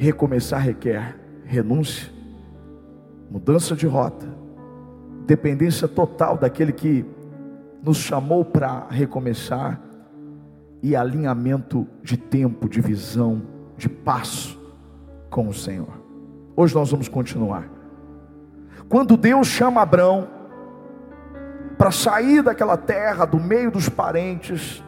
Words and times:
Recomeçar 0.00 0.60
requer 0.60 1.18
renúncia, 1.44 2.08
mudança 3.28 3.74
de 3.74 3.84
rota, 3.84 4.28
dependência 5.26 5.88
total 5.88 6.38
daquele 6.38 6.72
que 6.72 7.04
nos 7.82 7.96
chamou 7.96 8.44
para 8.44 8.86
recomeçar 8.88 9.80
e 10.80 10.94
alinhamento 10.94 11.84
de 12.00 12.16
tempo, 12.16 12.68
de 12.68 12.80
visão, 12.80 13.42
de 13.76 13.88
passo 13.88 14.56
com 15.28 15.48
o 15.48 15.52
Senhor. 15.52 16.00
Hoje 16.54 16.76
nós 16.76 16.92
vamos 16.92 17.08
continuar. 17.08 17.68
Quando 18.88 19.16
Deus 19.16 19.48
chama 19.48 19.82
Abraão 19.82 20.28
para 21.76 21.90
sair 21.90 22.40
daquela 22.40 22.76
terra, 22.76 23.24
do 23.24 23.40
meio 23.40 23.72
dos 23.72 23.88
parentes, 23.88 24.80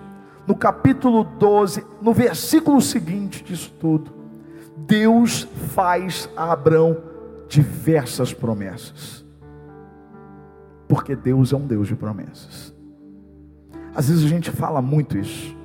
no 0.46 0.54
capítulo 0.54 1.24
12, 1.24 1.84
no 2.00 2.12
versículo 2.12 2.80
seguinte 2.80 3.42
disso 3.42 3.74
tudo, 3.80 4.19
Deus 4.76 5.42
faz 5.74 6.28
a 6.36 6.52
Abraão 6.52 6.96
diversas 7.48 8.32
promessas. 8.32 9.24
Porque 10.88 11.14
Deus 11.14 11.52
é 11.52 11.56
um 11.56 11.66
Deus 11.66 11.88
de 11.88 11.94
promessas. 11.94 12.74
Às 13.94 14.08
vezes 14.08 14.24
a 14.24 14.28
gente 14.28 14.50
fala 14.50 14.80
muito 14.80 15.18
isso, 15.18 15.56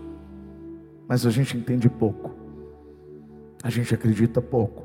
mas 1.07 1.25
a 1.25 1.29
gente 1.29 1.57
entende 1.57 1.89
pouco. 1.89 2.31
A 3.63 3.69
gente 3.69 3.93
acredita 3.93 4.41
pouco. 4.41 4.83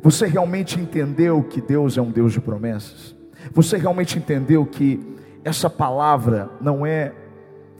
Você 0.00 0.26
realmente 0.26 0.78
entendeu 0.78 1.42
que 1.42 1.60
Deus 1.60 1.98
é 1.98 2.02
um 2.02 2.10
Deus 2.10 2.32
de 2.32 2.40
promessas? 2.40 3.16
Você 3.52 3.76
realmente 3.76 4.18
entendeu 4.18 4.64
que 4.64 5.00
essa 5.44 5.68
palavra 5.68 6.50
não 6.60 6.84
é 6.86 7.14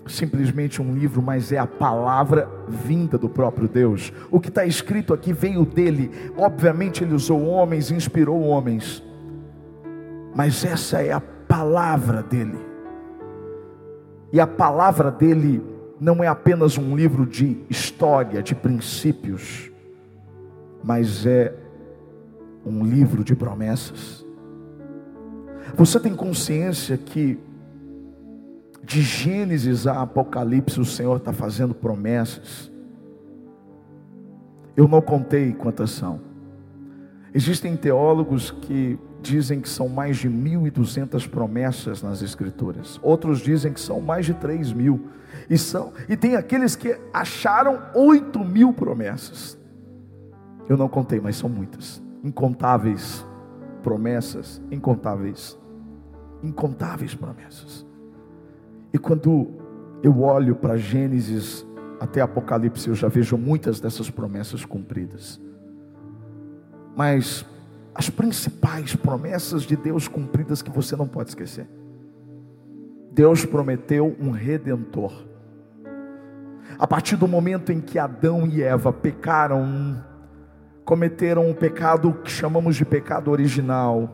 simplesmente 0.06 0.80
um 0.80 0.95
livro, 0.95 1.23
mas 1.23 1.52
é 1.52 1.59
a 1.59 1.66
palavra 1.66 2.48
vinda 2.68 3.18
do 3.18 3.28
próprio 3.28 3.68
Deus. 3.68 4.12
O 4.30 4.38
que 4.38 4.48
está 4.48 4.64
escrito 4.64 5.12
aqui 5.12 5.32
veio 5.32 5.64
dele. 5.64 6.10
Obviamente, 6.36 7.02
ele 7.02 7.14
usou 7.14 7.45
homens, 7.45 7.90
inspirou 7.90 8.40
homens, 8.43 9.02
mas 10.34 10.65
essa 10.65 11.02
é 11.02 11.12
a 11.12 11.20
palavra 11.20 12.23
dele. 12.23 12.59
E 14.32 14.38
a 14.38 14.46
palavra 14.46 15.10
dele 15.10 15.62
não 16.01 16.23
é 16.23 16.26
apenas 16.26 16.78
um 16.78 16.95
livro 16.95 17.26
de 17.26 17.65
história, 17.68 18.43
de 18.43 18.54
princípios, 18.54 19.71
mas 20.84 21.26
é 21.26 21.54
um 22.65 22.84
livro 22.84 23.24
de 23.24 23.34
promessas. 23.34 24.24
Você 25.74 25.98
tem 25.98 26.15
consciência 26.15 26.96
que 26.96 27.38
de 28.88 29.02
Gênesis 29.02 29.86
a 29.86 30.00
Apocalipse 30.00 30.80
o 30.80 30.84
Senhor 30.84 31.18
está 31.18 31.30
fazendo 31.30 31.74
promessas? 31.74 32.72
Eu 34.74 34.88
não 34.88 35.02
contei 35.02 35.52
quantas 35.52 35.90
são. 35.90 36.20
Existem 37.34 37.76
teólogos 37.76 38.50
que 38.50 38.98
dizem 39.20 39.60
que 39.60 39.68
são 39.68 39.90
mais 39.90 40.16
de 40.16 40.30
1.200 40.30 41.28
promessas 41.28 42.02
nas 42.02 42.22
Escrituras. 42.22 42.98
Outros 43.02 43.40
dizem 43.40 43.74
que 43.74 43.80
são 43.80 44.00
mais 44.00 44.24
de 44.24 44.32
3 44.32 44.72
mil. 44.72 45.09
E, 45.50 45.59
são, 45.59 45.92
e 46.09 46.16
tem 46.16 46.34
aqueles 46.34 46.74
que 46.74 46.98
acharam 47.12 47.82
8 47.94 48.42
mil 48.42 48.72
promessas. 48.72 49.59
Eu 50.66 50.78
não 50.78 50.88
contei, 50.88 51.20
mas 51.20 51.36
são 51.36 51.50
muitas. 51.50 52.02
Incontáveis 52.24 53.26
promessas, 53.82 54.62
incontáveis. 54.70 55.59
Incontáveis 56.42 57.14
promessas. 57.14 57.87
E 58.92 58.98
quando 58.98 59.48
eu 60.02 60.22
olho 60.22 60.54
para 60.54 60.76
Gênesis 60.76 61.66
até 62.00 62.20
Apocalipse, 62.20 62.88
eu 62.88 62.94
já 62.94 63.08
vejo 63.08 63.36
muitas 63.36 63.80
dessas 63.80 64.08
promessas 64.08 64.64
cumpridas. 64.64 65.41
Mas 66.97 67.44
as 67.94 68.09
principais 68.09 68.94
promessas 68.94 69.62
de 69.62 69.76
Deus 69.76 70.06
cumpridas 70.06 70.62
que 70.62 70.70
você 70.70 70.94
não 70.94 71.09
pode 71.09 71.31
esquecer. 71.31 71.69
Deus 73.10 73.44
prometeu 73.44 74.16
um 74.21 74.31
redentor. 74.31 75.27
A 76.78 76.87
partir 76.87 77.16
do 77.16 77.27
momento 77.27 77.72
em 77.72 77.81
que 77.81 77.98
Adão 77.98 78.47
e 78.47 78.62
Eva 78.62 78.93
pecaram, 78.93 80.04
cometeram 80.84 81.48
um 81.50 81.54
pecado 81.54 82.12
que 82.22 82.31
chamamos 82.31 82.77
de 82.77 82.84
pecado 82.84 83.32
original, 83.32 84.09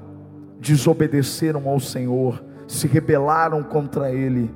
desobedeceram 0.58 1.68
ao 1.68 1.78
Senhor, 1.78 2.42
se 2.66 2.86
rebelaram 2.86 3.62
contra 3.62 4.10
Ele, 4.10 4.50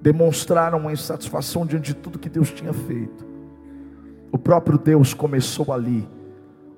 demonstraram 0.00 0.78
uma 0.78 0.92
insatisfação 0.92 1.66
diante 1.66 1.86
de 1.86 1.94
tudo 1.94 2.18
que 2.18 2.28
Deus 2.28 2.50
tinha 2.50 2.72
feito. 2.72 3.26
O 4.30 4.38
próprio 4.38 4.78
Deus 4.78 5.14
começou 5.14 5.72
ali 5.72 6.08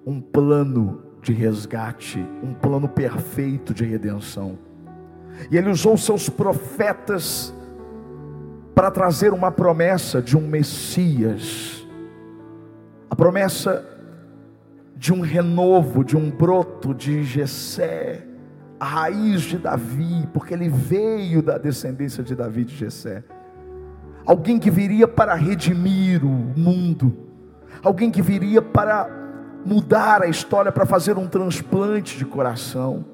um 0.06 0.20
plano 0.20 1.03
de 1.22 1.32
resgate, 1.32 2.25
um 2.42 2.54
plano 2.54 2.88
perfeito 2.88 3.75
de 3.75 3.84
redenção. 3.84 4.58
E 5.50 5.56
ele 5.56 5.70
usou 5.70 5.97
seus 5.97 6.28
profetas 6.28 7.54
para 8.75 8.91
trazer 8.91 9.32
uma 9.32 9.50
promessa 9.50 10.22
de 10.22 10.37
um 10.37 10.47
Messias, 10.47 11.87
a 13.10 13.16
promessa 13.16 13.84
de 14.97 15.12
um 15.12 15.20
renovo, 15.20 16.04
de 16.04 16.16
um 16.16 16.31
broto 16.31 16.94
de 16.94 17.22
Jessé, 17.22 18.26
a 18.81 18.85
raiz 18.87 19.43
de 19.43 19.59
Davi, 19.59 20.27
porque 20.33 20.55
ele 20.55 20.71
veio 20.71 21.43
da 21.43 21.59
descendência 21.59 22.25
de 22.25 22.35
Davi 22.35 22.65
de 22.65 22.75
Jessé. 22.75 23.23
Alguém 24.25 24.59
que 24.59 24.71
viria 24.71 25.07
para 25.07 25.35
redimir 25.35 26.25
o 26.25 26.29
mundo, 26.29 27.15
alguém 27.83 28.11
que 28.11 28.23
viria 28.23 28.63
para 28.63 29.07
mudar 29.67 30.23
a 30.23 30.27
história, 30.27 30.73
para 30.73 30.87
fazer 30.87 31.19
um 31.19 31.27
transplante 31.27 32.17
de 32.17 32.25
coração. 32.25 33.05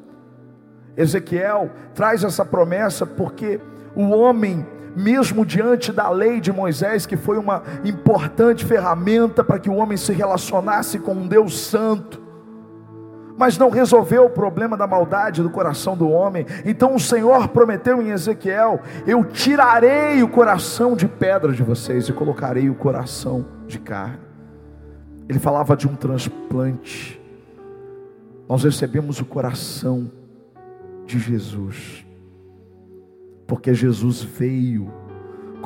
Ezequiel 0.96 1.72
traz 1.94 2.22
essa 2.22 2.44
promessa 2.44 3.04
porque 3.04 3.60
o 3.96 4.10
homem, 4.10 4.64
mesmo 4.94 5.44
diante 5.44 5.90
da 5.92 6.08
lei 6.08 6.40
de 6.40 6.52
Moisés, 6.52 7.06
que 7.06 7.16
foi 7.16 7.38
uma 7.38 7.64
importante 7.84 8.64
ferramenta 8.64 9.42
para 9.42 9.58
que 9.58 9.68
o 9.68 9.74
homem 9.74 9.96
se 9.96 10.12
relacionasse 10.12 11.00
com 11.00 11.12
um 11.12 11.26
Deus 11.26 11.58
santo, 11.58 12.25
mas 13.36 13.58
não 13.58 13.70
resolveu 13.70 14.24
o 14.24 14.30
problema 14.30 14.76
da 14.76 14.86
maldade 14.86 15.42
do 15.42 15.50
coração 15.50 15.96
do 15.96 16.08
homem. 16.08 16.46
Então 16.64 16.94
o 16.94 17.00
Senhor 17.00 17.48
prometeu 17.48 18.00
em 18.00 18.10
Ezequiel: 18.10 18.80
Eu 19.06 19.24
tirarei 19.24 20.22
o 20.22 20.28
coração 20.28 20.96
de 20.96 21.06
pedra 21.06 21.52
de 21.52 21.62
vocês 21.62 22.08
e 22.08 22.12
colocarei 22.12 22.70
o 22.70 22.74
coração 22.74 23.44
de 23.66 23.78
carne. 23.78 24.26
Ele 25.28 25.38
falava 25.38 25.76
de 25.76 25.88
um 25.88 25.94
transplante. 25.94 27.20
Nós 28.48 28.62
recebemos 28.62 29.20
o 29.20 29.24
coração 29.24 30.10
de 31.04 31.18
Jesus, 31.18 32.06
porque 33.46 33.74
Jesus 33.74 34.22
veio 34.22 34.92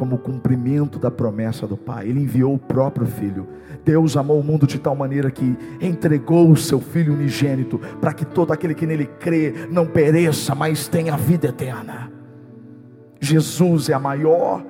como 0.01 0.17
cumprimento 0.17 0.99
da 0.99 1.11
promessa 1.11 1.67
do 1.67 1.77
Pai. 1.77 2.09
Ele 2.09 2.21
enviou 2.21 2.55
o 2.55 2.59
próprio 2.59 3.07
Filho. 3.07 3.47
Deus 3.85 4.17
amou 4.17 4.41
o 4.41 4.43
mundo 4.43 4.67
de 4.67 4.79
tal 4.79 4.97
maneira 4.97 5.31
que 5.31 5.55
entregou 5.79 6.51
o 6.51 6.57
seu 6.57 6.81
Filho 6.81 7.13
unigênito 7.13 7.79
para 8.01 8.15
que 8.15 8.25
todo 8.25 8.51
aquele 8.51 8.75
que 8.75 8.87
nele 8.87 9.05
crê 9.05 9.53
não 9.71 9.85
pereça, 9.85 10.55
mas 10.55 10.89
tenha 10.89 11.19
vida 11.19 11.49
eterna. 11.49 12.11
Jesus 13.21 13.91
é 13.91 13.93
a 13.93 13.99
maior 13.99 14.65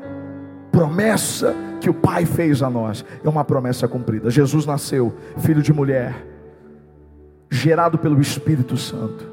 promessa 0.72 1.54
que 1.80 1.88
o 1.88 1.94
Pai 1.94 2.26
fez 2.26 2.60
a 2.60 2.68
nós. 2.68 3.04
É 3.22 3.28
uma 3.28 3.44
promessa 3.44 3.86
cumprida. 3.86 4.32
Jesus 4.32 4.66
nasceu, 4.66 5.14
filho 5.38 5.62
de 5.62 5.72
mulher, 5.72 6.26
gerado 7.48 7.98
pelo 7.98 8.20
Espírito 8.20 8.76
Santo. 8.76 9.30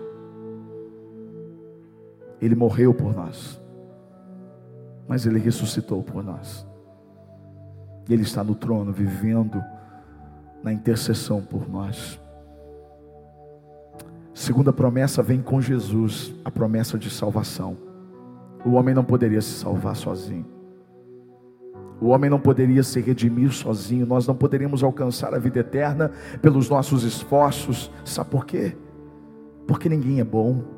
Ele 2.40 2.54
morreu 2.54 2.94
por 2.94 3.16
nós, 3.16 3.57
mas 5.08 5.26
ele 5.26 5.40
ressuscitou 5.40 6.04
por 6.04 6.24
nós. 6.24 6.68
Ele 8.10 8.24
está 8.24 8.44
no 8.44 8.56
trono, 8.56 8.92
vivendo 8.92 9.64
na 10.64 10.72
intercessão 10.72 11.42
por 11.42 11.70
nós. 11.70 12.20
Segunda 14.34 14.72
promessa 14.72 15.24
vem 15.24 15.42
com 15.42 15.60
Jesus, 15.60 16.34
a 16.46 16.52
promessa 16.52 16.98
de 16.98 17.10
salvação. 17.10 17.78
O 18.66 18.74
homem 18.74 18.94
não 18.94 19.04
poderia 19.04 19.42
se 19.42 19.52
salvar 19.52 19.96
sozinho. 19.96 20.46
O 22.00 22.10
homem 22.10 22.30
não 22.30 22.40
poderia 22.40 22.84
se 22.84 23.00
redimir 23.02 23.52
sozinho, 23.52 24.06
nós 24.06 24.28
não 24.28 24.36
poderíamos 24.36 24.84
alcançar 24.84 25.34
a 25.34 25.40
vida 25.40 25.60
eterna 25.60 26.12
pelos 26.42 26.70
nossos 26.70 27.04
esforços. 27.04 27.92
Sabe 28.06 28.30
por 28.30 28.46
quê? 28.46 28.78
Porque 29.66 29.90
ninguém 29.90 30.20
é 30.20 30.24
bom. 30.24 30.77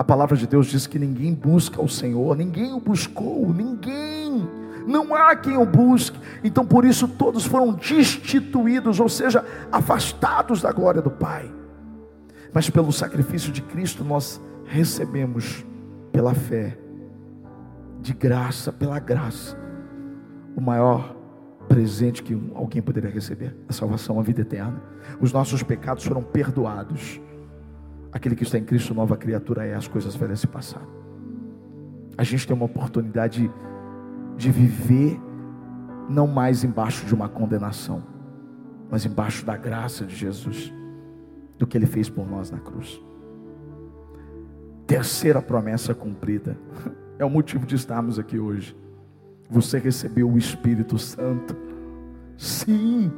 A 0.00 0.04
palavra 0.04 0.34
de 0.34 0.46
Deus 0.46 0.68
diz 0.68 0.86
que 0.86 0.98
ninguém 0.98 1.34
busca 1.34 1.82
o 1.82 1.86
Senhor, 1.86 2.34
ninguém 2.34 2.72
o 2.72 2.80
buscou, 2.80 3.52
ninguém. 3.52 4.48
Não 4.86 5.14
há 5.14 5.36
quem 5.36 5.58
o 5.58 5.66
busque. 5.66 6.18
Então 6.42 6.64
por 6.64 6.86
isso 6.86 7.06
todos 7.06 7.44
foram 7.44 7.74
destituídos, 7.74 8.98
ou 8.98 9.10
seja, 9.10 9.44
afastados 9.70 10.62
da 10.62 10.72
glória 10.72 11.02
do 11.02 11.10
Pai. 11.10 11.52
Mas 12.50 12.70
pelo 12.70 12.90
sacrifício 12.90 13.52
de 13.52 13.60
Cristo 13.60 14.02
nós 14.02 14.40
recebemos 14.64 15.66
pela 16.10 16.32
fé, 16.32 16.78
de 18.00 18.14
graça, 18.14 18.72
pela 18.72 18.98
graça, 18.98 19.54
o 20.56 20.62
maior 20.62 21.14
presente 21.68 22.22
que 22.22 22.32
alguém 22.54 22.80
poderia 22.80 23.10
receber: 23.10 23.54
a 23.68 23.72
salvação, 23.74 24.18
a 24.18 24.22
vida 24.22 24.40
eterna. 24.40 24.82
Os 25.20 25.30
nossos 25.30 25.62
pecados 25.62 26.04
foram 26.04 26.22
perdoados. 26.22 27.20
Aquele 28.12 28.34
que 28.34 28.42
está 28.42 28.58
em 28.58 28.64
Cristo, 28.64 28.92
nova 28.92 29.16
criatura 29.16 29.64
é, 29.64 29.74
as 29.74 29.86
coisas 29.86 30.14
velhas 30.16 30.40
se 30.40 30.46
passaram. 30.46 30.88
A 32.18 32.24
gente 32.24 32.46
tem 32.46 32.54
uma 32.54 32.66
oportunidade 32.66 33.50
de 34.36 34.50
viver 34.50 35.20
não 36.08 36.26
mais 36.26 36.64
embaixo 36.64 37.06
de 37.06 37.14
uma 37.14 37.28
condenação, 37.28 38.02
mas 38.90 39.06
embaixo 39.06 39.46
da 39.46 39.56
graça 39.56 40.04
de 40.04 40.14
Jesus, 40.14 40.72
do 41.56 41.66
que 41.66 41.78
ele 41.78 41.86
fez 41.86 42.08
por 42.08 42.28
nós 42.28 42.50
na 42.50 42.58
cruz. 42.58 43.00
Terceira 44.86 45.40
promessa 45.40 45.94
cumprida, 45.94 46.58
é 47.18 47.24
o 47.24 47.30
motivo 47.30 47.64
de 47.64 47.76
estarmos 47.76 48.18
aqui 48.18 48.38
hoje. 48.38 48.76
Você 49.48 49.78
recebeu 49.78 50.30
o 50.30 50.36
Espírito 50.36 50.98
Santo. 50.98 51.56
Sim, 52.36 53.12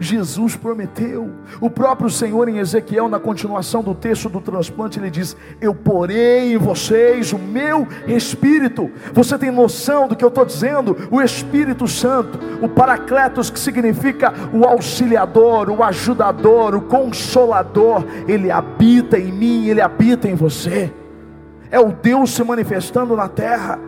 Jesus 0.00 0.56
prometeu. 0.56 1.30
O 1.60 1.70
próprio 1.70 2.10
Senhor 2.10 2.48
em 2.48 2.58
Ezequiel, 2.58 3.08
na 3.08 3.18
continuação 3.18 3.82
do 3.82 3.94
texto 3.94 4.28
do 4.28 4.40
transplante, 4.40 4.98
ele 4.98 5.10
diz: 5.10 5.36
Eu 5.60 5.74
porei 5.74 6.54
em 6.54 6.56
vocês 6.56 7.32
o 7.32 7.38
meu 7.38 7.86
Espírito. 8.06 8.90
Você 9.12 9.38
tem 9.38 9.50
noção 9.50 10.08
do 10.08 10.16
que 10.16 10.24
eu 10.24 10.28
estou 10.28 10.44
dizendo? 10.44 10.96
O 11.10 11.20
Espírito 11.20 11.86
Santo, 11.88 12.38
o 12.62 12.68
Paracletos, 12.68 13.50
que 13.50 13.58
significa 13.58 14.32
o 14.52 14.64
auxiliador, 14.64 15.70
o 15.70 15.82
ajudador, 15.82 16.74
o 16.74 16.82
consolador, 16.82 18.04
ele 18.26 18.50
habita 18.50 19.18
em 19.18 19.32
mim, 19.32 19.66
ele 19.66 19.80
habita 19.80 20.28
em 20.28 20.34
você. 20.34 20.92
É 21.70 21.78
o 21.78 21.92
Deus 21.92 22.30
se 22.30 22.42
manifestando 22.42 23.14
na 23.14 23.28
terra. 23.28 23.78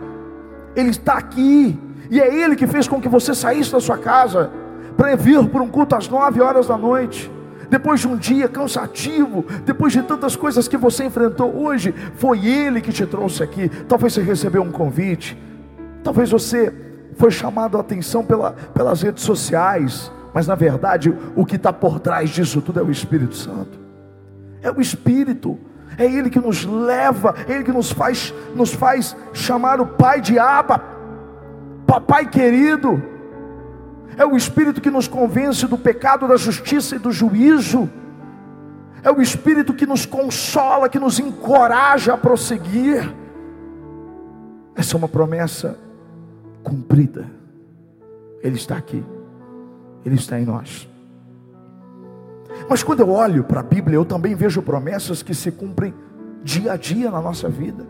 Ele 0.75 0.89
está 0.89 1.13
aqui, 1.13 1.77
e 2.11 2.19
é 2.19 2.43
Ele 2.43 2.57
que 2.57 2.67
fez 2.67 2.89
com 2.89 2.99
que 2.99 3.07
você 3.07 3.33
saísse 3.33 3.71
da 3.71 3.79
sua 3.79 3.97
casa, 3.97 4.51
para 4.97 5.15
vir 5.15 5.45
por 5.47 5.61
um 5.61 5.67
culto 5.67 5.95
às 5.95 6.07
nove 6.07 6.41
horas 6.41 6.67
da 6.67 6.77
noite, 6.77 7.31
depois 7.69 8.01
de 8.01 8.07
um 8.07 8.17
dia 8.17 8.47
cansativo, 8.49 9.45
depois 9.65 9.93
de 9.93 10.01
tantas 10.03 10.35
coisas 10.35 10.67
que 10.67 10.77
você 10.77 11.05
enfrentou 11.05 11.55
hoje, 11.55 11.93
foi 12.15 12.45
Ele 12.45 12.81
que 12.81 12.91
te 12.91 13.05
trouxe 13.05 13.43
aqui. 13.43 13.69
Talvez 13.87 14.13
você 14.13 14.21
recebeu 14.21 14.61
um 14.61 14.71
convite, 14.71 15.41
talvez 16.03 16.29
você 16.29 16.73
foi 17.15 17.31
chamado 17.31 17.77
a 17.77 17.81
atenção 17.81 18.23
pela, 18.23 18.51
pelas 18.51 19.01
redes 19.01 19.23
sociais, 19.23 20.11
mas 20.33 20.47
na 20.47 20.55
verdade 20.55 21.15
o 21.35 21.45
que 21.45 21.55
está 21.55 21.71
por 21.71 21.99
trás 21.99 22.29
disso 22.29 22.61
tudo 22.61 22.79
é 22.79 22.83
o 22.83 22.91
Espírito 22.91 23.35
Santo, 23.35 23.79
é 24.61 24.71
o 24.71 24.81
Espírito 24.81 25.57
é 25.97 26.05
Ele 26.05 26.29
que 26.29 26.39
nos 26.39 26.65
leva, 26.65 27.35
é 27.47 27.53
Ele 27.53 27.63
que 27.63 27.71
nos 27.71 27.91
faz, 27.91 28.33
nos 28.55 28.73
faz 28.73 29.15
chamar 29.33 29.79
o 29.79 29.85
Pai 29.85 30.21
de 30.21 30.39
Abba, 30.39 30.81
Papai 31.85 32.25
querido. 32.29 33.10
É 34.17 34.25
o 34.25 34.35
Espírito 34.35 34.81
que 34.81 34.91
nos 34.91 35.07
convence 35.07 35.65
do 35.67 35.77
pecado, 35.77 36.27
da 36.27 36.35
justiça 36.35 36.95
e 36.95 36.99
do 36.99 37.11
juízo. 37.11 37.89
É 39.03 39.11
o 39.11 39.21
Espírito 39.21 39.73
que 39.73 39.85
nos 39.85 40.05
consola, 40.05 40.89
que 40.89 40.99
nos 40.99 41.19
encoraja 41.19 42.13
a 42.13 42.17
prosseguir. 42.17 43.11
Essa 44.75 44.95
é 44.95 44.97
uma 44.97 45.07
promessa 45.07 45.77
cumprida. 46.63 47.25
Ele 48.41 48.55
está 48.55 48.77
aqui, 48.77 49.03
Ele 50.05 50.15
está 50.15 50.39
em 50.39 50.45
nós. 50.45 50.87
Mas 52.69 52.83
quando 52.83 52.99
eu 52.99 53.09
olho 53.09 53.43
para 53.43 53.59
a 53.59 53.63
Bíblia, 53.63 53.95
eu 53.95 54.05
também 54.05 54.35
vejo 54.35 54.61
promessas 54.61 55.23
que 55.23 55.33
se 55.33 55.51
cumprem 55.51 55.93
dia 56.43 56.73
a 56.73 56.77
dia 56.77 57.09
na 57.09 57.21
nossa 57.21 57.49
vida. 57.49 57.85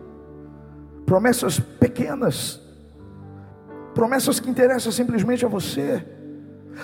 Promessas 1.06 1.60
pequenas, 1.60 2.62
promessas 3.94 4.40
que 4.40 4.50
interessam 4.50 4.92
simplesmente 4.92 5.46
a 5.46 5.50
você. 5.50 6.04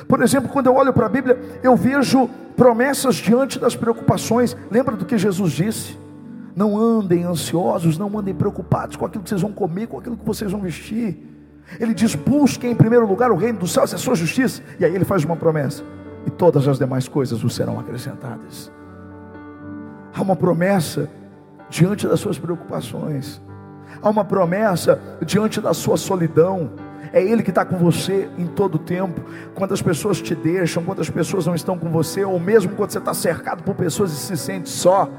Por 0.08 0.22
exemplo, 0.22 0.50
quando 0.50 0.68
eu 0.68 0.76
olho 0.76 0.94
para 0.94 1.06
a 1.06 1.10
Bíblia, 1.10 1.40
eu 1.64 1.76
vejo 1.76 2.30
promessas 2.56 3.16
diante 3.16 3.60
das 3.60 3.76
preocupações. 3.76 4.56
Lembra 4.70 4.96
do 4.96 5.06
que 5.06 5.18
Jesus 5.18 5.54
disse? 5.54 5.98
Não 6.56 6.78
andem 6.78 7.24
ansiosos, 7.24 7.98
não 7.98 8.18
andem 8.18 8.34
preocupados 8.34 8.96
com 8.96 9.06
aquilo 9.06 9.24
que 9.24 9.30
vocês 9.30 9.42
vão 9.42 9.52
comer, 9.52 9.88
com 9.88 10.00
aquilo 10.00 10.18
que 10.18 10.26
vocês 10.26 10.52
vão 10.52 10.62
vestir. 10.62 11.18
Ele 11.80 11.94
diz: 11.94 12.16
busquem 12.16 12.72
em 12.72 12.76
primeiro 12.76 13.08
lugar 13.08 13.32
o 13.32 13.36
reino 13.36 13.60
dos 13.60 13.72
céus 13.72 13.92
e 13.92 13.96
a 13.96 13.98
sua 13.98 14.16
justiça. 14.16 14.62
E 14.80 14.86
aí 14.86 14.94
ele 14.94 15.06
faz 15.06 15.24
uma 15.24 15.36
promessa: 15.36 15.84
e 16.26 16.32
todas 16.32 16.68
as 16.68 16.78
demais 16.80 17.08
coisas 17.08 17.42
vos 17.42 17.54
serão 17.54 17.80
acrescentadas. 17.80 18.72
Há 20.14 20.22
uma 20.22 20.36
promessa 20.36 21.10
diante 21.70 22.08
das 22.08 22.20
suas 22.20 22.40
preocupações, 22.40 23.42
há 24.02 24.10
uma 24.10 24.26
promessa 24.26 25.00
diante 25.26 25.62
da 25.62 25.74
sua 25.74 25.98
solidão. 25.98 26.72
É 27.12 27.22
Ele 27.22 27.44
que 27.44 27.50
está 27.50 27.66
com 27.66 27.78
você 27.78 28.30
em 28.38 28.48
todo 28.48 28.76
o 28.76 28.80
tempo. 28.80 29.22
Quando 29.56 29.74
as 29.74 29.82
pessoas 29.82 30.22
te 30.22 30.36
deixam, 30.36 30.84
quando 30.84 31.02
as 31.02 31.10
pessoas 31.10 31.46
não 31.46 31.56
estão 31.56 31.78
com 31.78 31.90
você, 31.90 32.24
ou 32.24 32.40
mesmo 32.40 32.74
quando 32.76 32.92
você 32.92 33.00
está 33.00 33.14
cercado 33.14 33.64
por 33.64 33.76
pessoas 33.76 34.12
e 34.12 34.16
se 34.16 34.38
sente 34.38 34.70
só, 34.70 35.10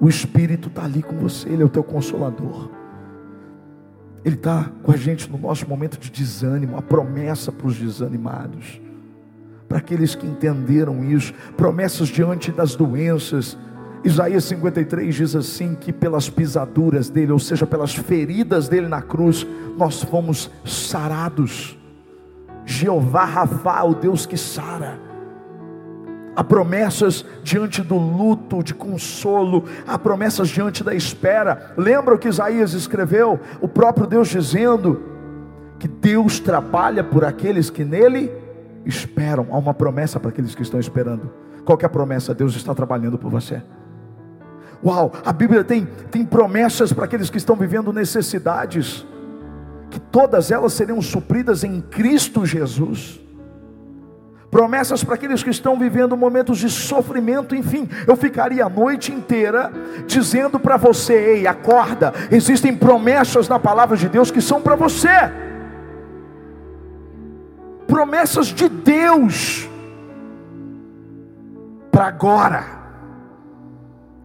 o 0.00 0.08
Espírito 0.08 0.68
está 0.68 0.84
ali 0.84 1.02
com 1.02 1.16
você, 1.16 1.48
Ele 1.48 1.62
é 1.62 1.66
o 1.66 1.68
teu 1.68 1.82
consolador. 1.82 2.70
Ele 4.24 4.36
está 4.36 4.70
com 4.82 4.92
a 4.92 4.96
gente 4.96 5.30
no 5.30 5.38
nosso 5.38 5.68
momento 5.68 5.98
de 5.98 6.10
desânimo, 6.10 6.76
a 6.76 6.82
promessa 6.82 7.50
para 7.50 7.66
os 7.66 7.78
desanimados 7.78 8.80
para 9.70 9.78
aqueles 9.78 10.16
que 10.16 10.26
entenderam 10.26 11.04
isso, 11.04 11.32
promessas 11.56 12.08
diante 12.08 12.50
das 12.50 12.74
doenças. 12.74 13.56
Isaías 14.02 14.44
53 14.44 15.14
diz 15.14 15.36
assim: 15.36 15.74
que 15.74 15.92
pelas 15.92 16.30
pisaduras 16.30 17.10
dele, 17.10 17.32
ou 17.32 17.38
seja, 17.38 17.66
pelas 17.66 17.94
feridas 17.94 18.68
dele 18.68 18.88
na 18.88 19.02
cruz, 19.02 19.46
nós 19.76 20.02
fomos 20.02 20.50
sarados. 20.64 21.78
Jeová 22.64 23.24
Rafa, 23.24 23.84
o 23.84 23.94
Deus 23.94 24.26
que 24.26 24.36
sara. 24.36 24.98
Há 26.36 26.44
promessas 26.44 27.24
diante 27.42 27.82
do 27.82 27.96
luto, 27.96 28.62
de 28.62 28.72
consolo, 28.72 29.64
há 29.86 29.98
promessas 29.98 30.48
diante 30.48 30.82
da 30.82 30.94
espera. 30.94 31.74
Lembra 31.76 32.14
o 32.14 32.18
que 32.18 32.28
Isaías 32.28 32.72
escreveu? 32.72 33.38
O 33.60 33.68
próprio 33.68 34.06
Deus 34.06 34.28
dizendo 34.28 35.02
que 35.78 35.88
Deus 35.88 36.38
trabalha 36.38 37.02
por 37.02 37.24
aqueles 37.24 37.68
que 37.68 37.84
nele 37.84 38.32
esperam. 38.86 39.48
Há 39.50 39.58
uma 39.58 39.74
promessa 39.74 40.20
para 40.20 40.30
aqueles 40.30 40.54
que 40.54 40.62
estão 40.62 40.78
esperando. 40.78 41.30
Qual 41.64 41.78
é 41.82 41.84
a 41.84 41.90
promessa? 41.90 42.32
Deus 42.32 42.54
está 42.54 42.74
trabalhando 42.74 43.18
por 43.18 43.30
você. 43.30 43.60
Uau, 44.84 45.12
a 45.24 45.32
Bíblia 45.32 45.62
tem, 45.62 45.86
tem 46.10 46.24
promessas 46.24 46.92
para 46.92 47.04
aqueles 47.04 47.28
que 47.28 47.36
estão 47.36 47.54
vivendo 47.54 47.92
necessidades, 47.92 49.06
que 49.90 50.00
todas 50.00 50.50
elas 50.50 50.72
seriam 50.72 51.00
supridas 51.02 51.64
em 51.64 51.80
Cristo 51.80 52.46
Jesus. 52.46 53.20
Promessas 54.50 55.04
para 55.04 55.14
aqueles 55.14 55.42
que 55.42 55.50
estão 55.50 55.78
vivendo 55.78 56.16
momentos 56.16 56.58
de 56.58 56.68
sofrimento, 56.68 57.54
enfim, 57.54 57.88
eu 58.06 58.16
ficaria 58.16 58.64
a 58.64 58.68
noite 58.68 59.12
inteira 59.12 59.70
dizendo 60.06 60.58
para 60.58 60.76
você: 60.76 61.12
ei, 61.12 61.46
acorda, 61.46 62.12
existem 62.30 62.74
promessas 62.74 63.48
na 63.48 63.60
palavra 63.60 63.96
de 63.96 64.08
Deus 64.08 64.30
que 64.30 64.40
são 64.40 64.60
para 64.60 64.74
você 64.74 65.08
promessas 67.90 68.46
de 68.46 68.68
Deus 68.68 69.68
para 71.90 72.06
agora 72.06 72.79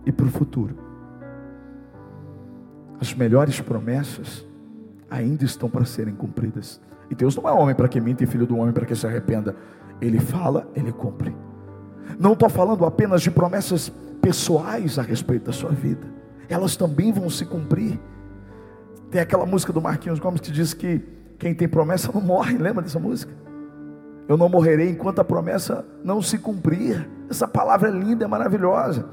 e 0.05 0.11
para 0.11 0.25
o 0.25 0.29
futuro. 0.29 0.75
As 2.99 3.13
melhores 3.13 3.59
promessas 3.59 4.45
ainda 5.09 5.43
estão 5.43 5.69
para 5.69 5.85
serem 5.85 6.15
cumpridas. 6.15 6.81
E 7.09 7.15
Deus 7.15 7.35
não 7.35 7.47
é 7.47 7.51
homem 7.51 7.75
para 7.75 7.87
que 7.87 8.01
minta 8.01 8.23
e 8.23 8.27
filho 8.27 8.45
do 8.45 8.57
homem 8.57 8.73
para 8.73 8.85
que 8.85 8.95
se 8.95 9.05
arrependa. 9.05 9.55
Ele 10.01 10.19
fala, 10.19 10.67
ele 10.75 10.91
cumpre. 10.91 11.35
Não 12.19 12.33
estou 12.33 12.49
falando 12.49 12.85
apenas 12.85 13.21
de 13.21 13.31
promessas 13.31 13.89
pessoais 14.21 14.97
a 14.97 15.01
respeito 15.01 15.45
da 15.45 15.53
sua 15.53 15.71
vida. 15.71 16.07
Elas 16.49 16.75
também 16.75 17.11
vão 17.11 17.29
se 17.29 17.45
cumprir. 17.45 17.99
Tem 19.11 19.21
aquela 19.21 19.45
música 19.45 19.71
do 19.71 19.81
Marquinhos 19.81 20.19
Gomes 20.19 20.41
que 20.41 20.51
diz 20.51 20.73
que 20.73 21.03
quem 21.37 21.53
tem 21.53 21.67
promessa 21.67 22.11
não 22.11 22.21
morre. 22.21 22.57
Lembra 22.57 22.81
dessa 22.81 22.99
música? 22.99 23.33
Eu 24.27 24.37
não 24.37 24.49
morrerei 24.49 24.89
enquanto 24.89 25.19
a 25.19 25.23
promessa 25.23 25.85
não 26.03 26.21
se 26.21 26.37
cumprir. 26.37 27.07
Essa 27.29 27.47
palavra 27.47 27.89
é 27.89 27.91
linda, 27.91 28.25
é 28.25 28.27
maravilhosa. 28.27 29.07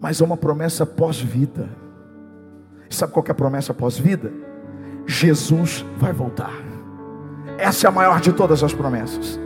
Mas 0.00 0.20
é 0.20 0.24
uma 0.24 0.36
promessa 0.36 0.84
pós-vida. 0.84 1.68
Sabe 2.88 3.12
qual 3.12 3.24
é 3.26 3.30
a 3.30 3.34
promessa 3.34 3.74
pós-vida? 3.74 4.32
Jesus 5.06 5.84
vai 5.96 6.12
voltar. 6.12 6.52
Essa 7.58 7.86
é 7.86 7.88
a 7.88 7.92
maior 7.92 8.20
de 8.20 8.32
todas 8.32 8.62
as 8.62 8.74
promessas. 8.74 9.40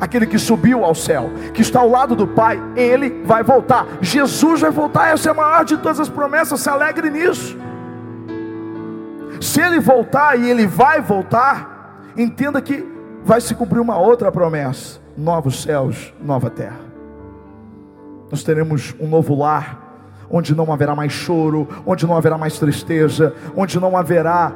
Aquele 0.00 0.26
que 0.26 0.38
subiu 0.38 0.84
ao 0.84 0.94
céu, 0.94 1.30
que 1.54 1.62
está 1.62 1.80
ao 1.80 1.88
lado 1.88 2.16
do 2.16 2.26
Pai, 2.26 2.60
ele 2.74 3.22
vai 3.24 3.42
voltar. 3.42 3.86
Jesus 4.00 4.60
vai 4.60 4.70
voltar, 4.70 5.12
essa 5.12 5.28
é 5.28 5.32
a 5.32 5.34
maior 5.34 5.64
de 5.64 5.76
todas 5.76 6.00
as 6.00 6.08
promessas. 6.08 6.60
Se 6.60 6.68
alegre 6.68 7.10
nisso. 7.10 7.56
Se 9.40 9.60
ele 9.60 9.80
voltar 9.80 10.38
e 10.38 10.50
ele 10.50 10.66
vai 10.66 11.00
voltar, 11.00 12.12
entenda 12.16 12.60
que 12.60 12.86
vai 13.24 13.40
se 13.40 13.54
cumprir 13.54 13.80
uma 13.80 13.98
outra 13.98 14.32
promessa: 14.32 15.00
novos 15.16 15.62
céus, 15.62 16.12
nova 16.20 16.50
terra. 16.50 16.80
Nós 18.30 18.42
teremos 18.42 18.94
um 18.98 19.06
novo 19.06 19.34
lar, 19.34 19.81
onde 20.32 20.54
não 20.54 20.72
haverá 20.72 20.96
mais 20.96 21.12
choro, 21.12 21.68
onde 21.84 22.06
não 22.06 22.16
haverá 22.16 22.38
mais 22.38 22.58
tristeza, 22.58 23.34
onde 23.54 23.78
não 23.78 23.96
haverá 23.96 24.52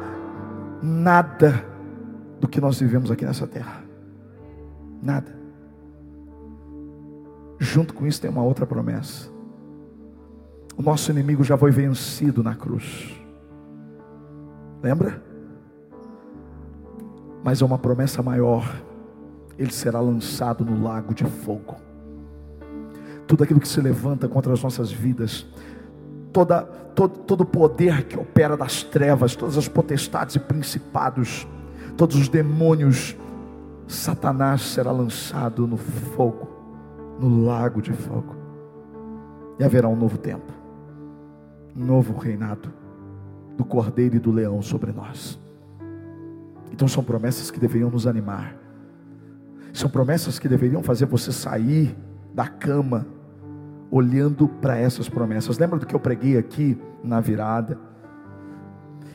nada 0.83 1.63
do 2.41 2.49
que 2.49 2.61
nós 2.61 2.81
vivemos 2.81 3.11
aqui 3.11 3.27
nessa 3.27 3.47
terra. 3.47 3.85
Nada. 5.03 5.37
Junto 7.59 7.93
com 7.95 8.07
isso 8.07 8.21
tem 8.21 8.31
uma 8.31 8.43
outra 8.43 8.67
promessa. 8.67 9.29
O 10.77 10.83
nosso 10.83 11.11
inimigo 11.11 11.45
já 11.45 11.57
foi 11.57 11.71
vencido 11.71 12.43
na 12.43 12.55
cruz. 12.55 13.15
Lembra? 14.83 15.23
Mas 17.43 17.63
é 17.63 17.65
uma 17.65 17.79
promessa 17.79 18.23
maior. 18.23 18.83
Ele 19.59 19.73
será 19.73 20.01
lançado 20.01 20.65
no 20.65 20.83
lago 20.83 21.15
de 21.15 21.25
fogo. 21.25 21.77
Tudo 23.27 23.43
aquilo 23.43 23.59
que 23.59 23.69
se 23.69 23.81
levanta 23.81 24.29
contra 24.29 24.53
as 24.53 24.63
nossas 24.63 24.93
vidas, 24.93 25.47
toda, 26.37 26.61
todo, 26.95 27.19
todo 27.21 27.41
o 27.41 27.47
poder 27.47 28.05
que 28.05 28.19
opera 28.19 28.59
das 28.59 28.83
trevas, 28.83 29.35
todas 29.35 29.57
as 29.57 29.69
potestades 29.69 30.37
e 30.37 30.39
principados, 30.39 31.49
todos 31.97 32.15
os 32.15 32.29
demônios, 32.29 33.17
Satanás 33.89 34.61
será 34.61 34.91
lançado 34.91 35.67
no 35.67 35.79
fogo, 35.79 36.47
no 37.19 37.43
lago 37.47 37.81
de 37.81 37.95
fogo. 37.95 38.37
E 39.59 39.65
haverá 39.65 39.89
um 39.89 39.97
novo 39.97 40.19
tempo, 40.19 40.53
um 41.75 41.83
novo 41.83 42.15
reinado 42.19 42.71
do 43.57 43.65
cordeiro 43.65 44.17
e 44.17 44.19
do 44.19 44.31
leão 44.31 44.61
sobre 44.61 44.93
nós. 44.93 45.39
Então 46.71 46.87
são 46.87 47.03
promessas 47.03 47.51
que 47.51 47.59
deveriam 47.59 47.89
nos 47.89 48.07
animar. 48.07 48.55
São 49.73 49.89
promessas 49.89 50.39
que 50.39 50.51
deveriam 50.51 50.83
fazer 50.83 51.07
você 51.07 51.33
sair 51.33 51.97
da 52.35 52.47
cama 52.47 53.07
olhando 53.91 54.49
para 54.49 54.77
essas 54.77 55.09
promessas. 55.09 55.59
Lembra 55.59 55.79
do 55.79 55.87
que 55.87 55.95
eu 55.95 56.01
preguei 56.01 56.37
aqui 56.37 56.79
na 57.03 57.21
virada? 57.21 57.79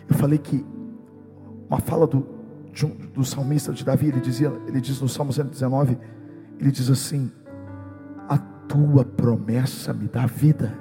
Eu 0.10 0.16
falei 0.16 0.38
que 0.38 0.66
uma 1.70 1.80
fala 1.80 2.06
do, 2.06 2.26
do 3.14 3.24
salmista 3.24 3.72
de 3.72 3.84
Davi, 3.86 4.08
ele 4.08 4.20
dizia, 4.20 4.52
ele 4.68 4.82
diz 4.82 5.00
no 5.02 5.08
Salmo 5.08 5.32
119, 5.32 5.98
ele 6.60 6.72
diz 6.72 6.90
assim: 6.90 7.32
A 8.28 8.38
tua 8.38 9.06
promessa 9.06 9.94
me 9.94 10.08
dá 10.08 10.26
vida. 10.26 10.78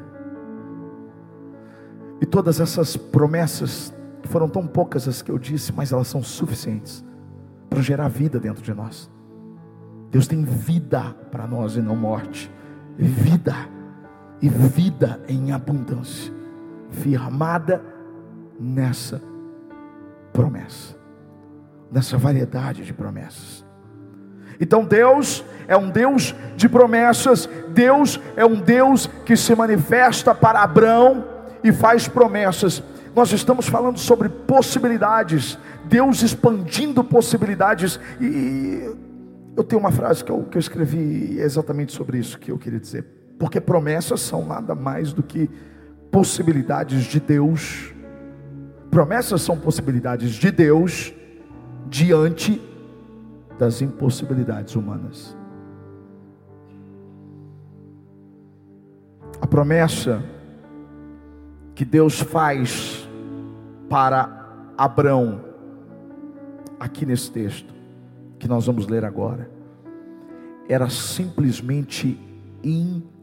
E 2.20 2.26
todas 2.26 2.60
essas 2.60 2.96
promessas, 2.96 3.94
foram 4.24 4.48
tão 4.48 4.66
poucas 4.66 5.08
as 5.08 5.22
que 5.22 5.30
eu 5.30 5.38
disse, 5.38 5.72
mas 5.72 5.92
elas 5.92 6.06
são 6.06 6.22
suficientes 6.22 7.04
para 7.68 7.80
gerar 7.80 8.08
vida 8.08 8.38
dentro 8.38 8.62
de 8.62 8.74
nós. 8.74 9.10
Deus 10.10 10.26
tem 10.26 10.44
vida 10.44 11.14
para 11.30 11.46
nós 11.46 11.76
e 11.76 11.80
não 11.80 11.96
morte. 11.96 12.50
Vida 12.96 13.54
e 14.40 14.48
vida 14.48 15.20
em 15.28 15.52
abundância, 15.52 16.32
firmada 16.90 17.82
nessa 18.58 19.20
promessa, 20.32 20.96
nessa 21.90 22.16
variedade 22.16 22.84
de 22.84 22.92
promessas. 22.92 23.64
Então 24.60 24.84
Deus 24.84 25.44
é 25.66 25.76
um 25.76 25.90
Deus 25.90 26.34
de 26.56 26.68
promessas, 26.68 27.48
Deus 27.70 28.20
é 28.36 28.44
um 28.44 28.60
Deus 28.60 29.06
que 29.24 29.36
se 29.36 29.54
manifesta 29.54 30.34
para 30.34 30.62
Abraão 30.62 31.24
e 31.62 31.72
faz 31.72 32.08
promessas. 32.08 32.82
Nós 33.14 33.32
estamos 33.32 33.68
falando 33.68 33.98
sobre 33.98 34.28
possibilidades, 34.28 35.58
Deus 35.84 36.22
expandindo 36.22 37.02
possibilidades, 37.02 37.98
e 38.20 38.88
eu 39.56 39.64
tenho 39.64 39.80
uma 39.80 39.90
frase 39.90 40.22
que 40.22 40.30
eu, 40.30 40.42
que 40.44 40.56
eu 40.56 40.60
escrevi 40.60 41.38
exatamente 41.40 41.92
sobre 41.92 42.18
isso 42.18 42.38
que 42.38 42.52
eu 42.52 42.58
queria 42.58 42.78
dizer. 42.78 43.19
Porque 43.40 43.58
promessas 43.58 44.20
são 44.20 44.44
nada 44.44 44.74
mais 44.74 45.14
do 45.14 45.22
que 45.22 45.48
possibilidades 46.10 47.04
de 47.04 47.18
Deus. 47.18 47.90
Promessas 48.90 49.40
são 49.40 49.58
possibilidades 49.58 50.32
de 50.32 50.50
Deus 50.50 51.14
diante 51.88 52.60
das 53.58 53.80
impossibilidades 53.80 54.76
humanas. 54.76 55.34
A 59.40 59.46
promessa 59.46 60.22
que 61.74 61.84
Deus 61.86 62.20
faz 62.20 63.08
para 63.88 64.74
Abraão, 64.76 65.40
aqui 66.78 67.06
nesse 67.06 67.30
texto, 67.30 67.72
que 68.38 68.46
nós 68.46 68.66
vamos 68.66 68.86
ler 68.86 69.02
agora, 69.02 69.50
era 70.68 70.90
simplesmente 70.90 72.20
impossível 72.62 73.19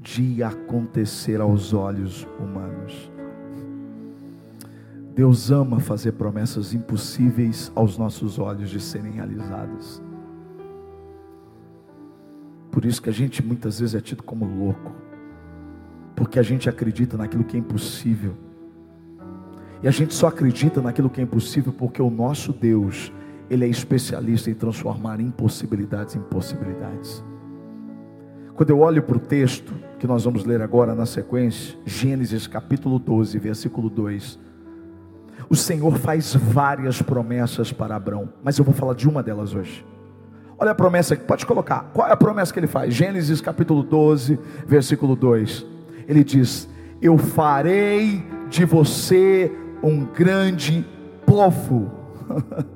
de 0.00 0.42
acontecer 0.42 1.40
aos 1.40 1.72
olhos 1.72 2.26
humanos. 2.38 3.10
Deus 5.14 5.50
ama 5.50 5.80
fazer 5.80 6.12
promessas 6.12 6.72
impossíveis 6.72 7.70
aos 7.74 7.98
nossos 7.98 8.38
olhos 8.38 8.70
de 8.70 8.80
serem 8.80 9.12
realizadas. 9.12 10.02
Por 12.70 12.84
isso 12.84 13.02
que 13.02 13.10
a 13.10 13.12
gente 13.12 13.44
muitas 13.44 13.80
vezes 13.80 13.94
é 13.94 14.00
tido 14.00 14.22
como 14.22 14.44
louco 14.44 14.92
porque 16.20 16.38
a 16.38 16.42
gente 16.42 16.68
acredita 16.68 17.16
naquilo 17.16 17.42
que 17.42 17.56
é 17.56 17.60
impossível. 17.60 18.34
E 19.82 19.88
a 19.88 19.90
gente 19.90 20.12
só 20.12 20.26
acredita 20.26 20.82
naquilo 20.82 21.08
que 21.08 21.18
é 21.18 21.24
impossível 21.24 21.72
porque 21.72 22.02
o 22.02 22.10
nosso 22.10 22.52
Deus, 22.52 23.10
Ele 23.48 23.64
é 23.64 23.68
especialista 23.68 24.50
em 24.50 24.54
transformar 24.54 25.18
impossibilidades 25.18 26.14
em 26.16 26.20
possibilidades. 26.20 27.24
Quando 28.60 28.68
eu 28.68 28.80
olho 28.80 29.02
para 29.02 29.16
o 29.16 29.18
texto 29.18 29.72
que 29.98 30.06
nós 30.06 30.24
vamos 30.24 30.44
ler 30.44 30.60
agora 30.60 30.94
na 30.94 31.06
sequência, 31.06 31.78
Gênesis 31.86 32.46
capítulo 32.46 32.98
12, 32.98 33.38
versículo 33.38 33.88
2. 33.88 34.38
O 35.48 35.56
Senhor 35.56 35.96
faz 35.96 36.34
várias 36.34 37.00
promessas 37.00 37.72
para 37.72 37.96
Abraão, 37.96 38.28
mas 38.44 38.58
eu 38.58 38.64
vou 38.66 38.74
falar 38.74 38.92
de 38.92 39.08
uma 39.08 39.22
delas 39.22 39.54
hoje. 39.54 39.82
Olha 40.58 40.72
a 40.72 40.74
promessa, 40.74 41.16
pode 41.16 41.46
colocar. 41.46 41.90
Qual 41.94 42.06
é 42.06 42.12
a 42.12 42.16
promessa 42.18 42.52
que 42.52 42.60
ele 42.60 42.66
faz? 42.66 42.92
Gênesis 42.92 43.40
capítulo 43.40 43.82
12, 43.82 44.38
versículo 44.66 45.16
2 45.16 45.64
ele 46.06 46.22
diz: 46.22 46.68
Eu 47.00 47.16
farei 47.16 48.22
de 48.50 48.66
você 48.66 49.50
um 49.82 50.04
grande 50.04 50.86
povo. 51.24 51.90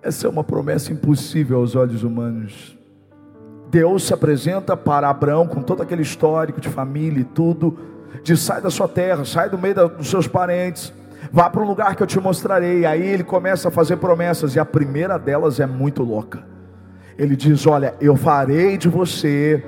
Essa 0.00 0.26
é 0.26 0.30
uma 0.30 0.42
promessa 0.42 0.90
impossível 0.90 1.58
aos 1.58 1.76
olhos 1.76 2.02
humanos. 2.02 2.77
Deus 3.70 4.06
se 4.06 4.14
apresenta 4.14 4.76
para 4.76 5.08
Abraão 5.08 5.46
com 5.46 5.62
todo 5.62 5.82
aquele 5.82 6.02
histórico 6.02 6.60
de 6.60 6.68
família 6.68 7.20
e 7.20 7.24
tudo, 7.24 7.78
diz: 8.22 8.40
sai 8.40 8.60
da 8.60 8.70
sua 8.70 8.88
terra, 8.88 9.24
sai 9.24 9.50
do 9.50 9.58
meio 9.58 9.88
dos 9.88 10.08
seus 10.08 10.26
parentes, 10.26 10.92
vá 11.32 11.50
para 11.50 11.62
um 11.62 11.66
lugar 11.66 11.94
que 11.94 12.02
eu 12.02 12.06
te 12.06 12.18
mostrarei. 12.18 12.86
Aí 12.86 13.06
ele 13.06 13.24
começa 13.24 13.68
a 13.68 13.70
fazer 13.70 13.96
promessas, 13.96 14.54
e 14.54 14.58
a 14.58 14.64
primeira 14.64 15.18
delas 15.18 15.60
é 15.60 15.66
muito 15.66 16.02
louca. 16.02 16.42
Ele 17.18 17.36
diz: 17.36 17.66
Olha, 17.66 17.94
eu 18.00 18.16
farei 18.16 18.78
de 18.78 18.88
você 18.88 19.62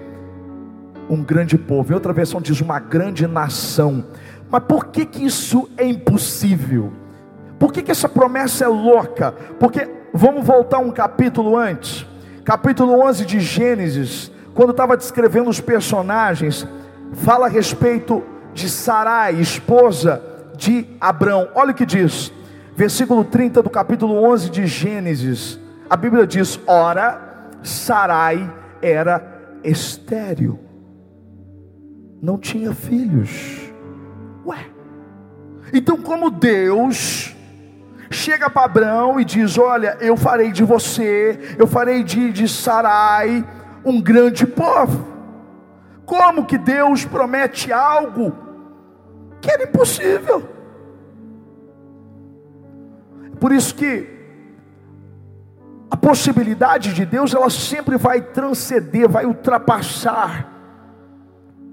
um 1.09 1.23
grande 1.23 1.59
povo. 1.59 1.93
Em 1.93 1.95
outra 1.95 2.13
versão 2.13 2.41
diz 2.41 2.61
uma 2.61 2.79
grande 2.79 3.27
nação. 3.27 4.05
Mas 4.49 4.63
por 4.65 4.87
que 4.87 5.05
que 5.05 5.25
isso 5.25 5.69
é 5.77 5.85
impossível? 5.85 6.93
Por 7.59 7.73
que 7.73 7.83
que 7.83 7.91
essa 7.91 8.09
promessa 8.09 8.65
é 8.65 8.69
louca? 8.69 9.33
Porque 9.59 9.89
vamos 10.15 10.47
voltar 10.47 10.79
um 10.79 10.91
capítulo 10.91 11.57
antes. 11.57 12.07
Capítulo 12.51 13.01
11 13.01 13.27
de 13.27 13.39
Gênesis, 13.39 14.29
quando 14.55 14.71
estava 14.71 14.97
descrevendo 14.97 15.49
os 15.49 15.61
personagens, 15.61 16.67
fala 17.13 17.47
a 17.47 17.49
respeito 17.49 18.25
de 18.53 18.69
Sarai, 18.69 19.37
esposa 19.37 20.21
de 20.57 20.85
Abrão. 21.01 21.49
Olha 21.55 21.71
o 21.71 21.75
que 21.75 21.87
diz. 21.87 22.33
Versículo 22.75 23.23
30 23.23 23.63
do 23.63 23.71
capítulo 23.71 24.15
11 24.25 24.51
de 24.51 24.67
Gênesis. 24.67 25.61
A 25.89 25.97
Bíblia 25.97 26.27
diz: 26.27 26.59
"Ora, 26.67 27.47
Sarai 27.63 28.53
era 28.83 29.61
estéril 29.63 30.59
não 32.21 32.37
tinha 32.37 32.75
filhos. 32.75 33.73
Ué. 34.45 34.67
Então, 35.73 35.97
como 35.97 36.31
Deus 36.31 37.35
chega 38.11 38.51
para 38.51 38.65
Abraão 38.65 39.21
e 39.21 39.25
diz: 39.25 39.57
Olha, 39.57 39.97
eu 40.01 40.17
farei 40.17 40.51
de 40.51 40.65
você, 40.65 41.57
eu 41.59 41.67
farei 41.67 42.03
de, 42.03 42.33
de 42.33 42.49
Sarai 42.49 43.45
um 43.85 44.01
grande 44.01 44.47
povo. 44.47 45.09
Como 46.05 46.45
que 46.45 46.59
Deus 46.59 47.05
promete 47.05 47.73
algo 47.73 48.37
que 49.41 49.51
era 49.51 49.63
impossível? 49.63 50.49
Por 53.39 53.53
isso 53.53 53.75
que 53.75 54.19
a 55.91 55.97
possibilidade 55.97 56.93
de 56.93 57.07
Deus, 57.07 57.35
ela 57.35 57.49
sempre 57.49 57.97
vai 57.97 58.21
transcender, 58.21 59.09
vai 59.09 59.25
ultrapassar 59.25 60.49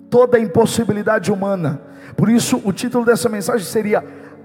toda 0.10 0.38
a 0.38 0.40
impossibilidade 0.40 1.32
humana. 1.32 1.82
Por 2.16 2.30
isso, 2.30 2.62
o 2.64 2.72
título 2.72 3.06
dessa 3.06 3.28
mensagem 3.28 3.66
seria 3.66 4.04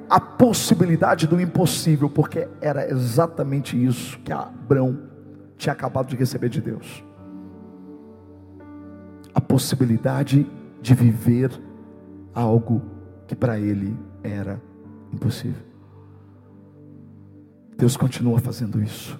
A 0.09 0.21
Possibilidade 0.21 1.27
do 1.27 1.41
Impossível, 1.41 2.09
porque 2.11 2.49
era 2.61 2.91
exatamente 2.91 3.83
isso 3.83 4.19
que 4.21 4.33
Abraão 4.33 4.99
tinha 5.57 5.73
acabado 5.73 6.09
de 6.09 6.17
receber 6.17 6.49
de 6.49 6.61
Deus. 6.61 7.05
A 9.35 9.41
possibilidade 9.41 10.47
de 10.83 10.95
viver 10.95 11.51
algo 12.35 12.83
que 13.27 13.35
para 13.35 13.59
ele 13.59 13.97
era 14.23 14.61
impossível. 15.13 15.63
Deus 17.79 17.97
continua 17.97 18.39
fazendo 18.39 18.83
isso. 18.83 19.19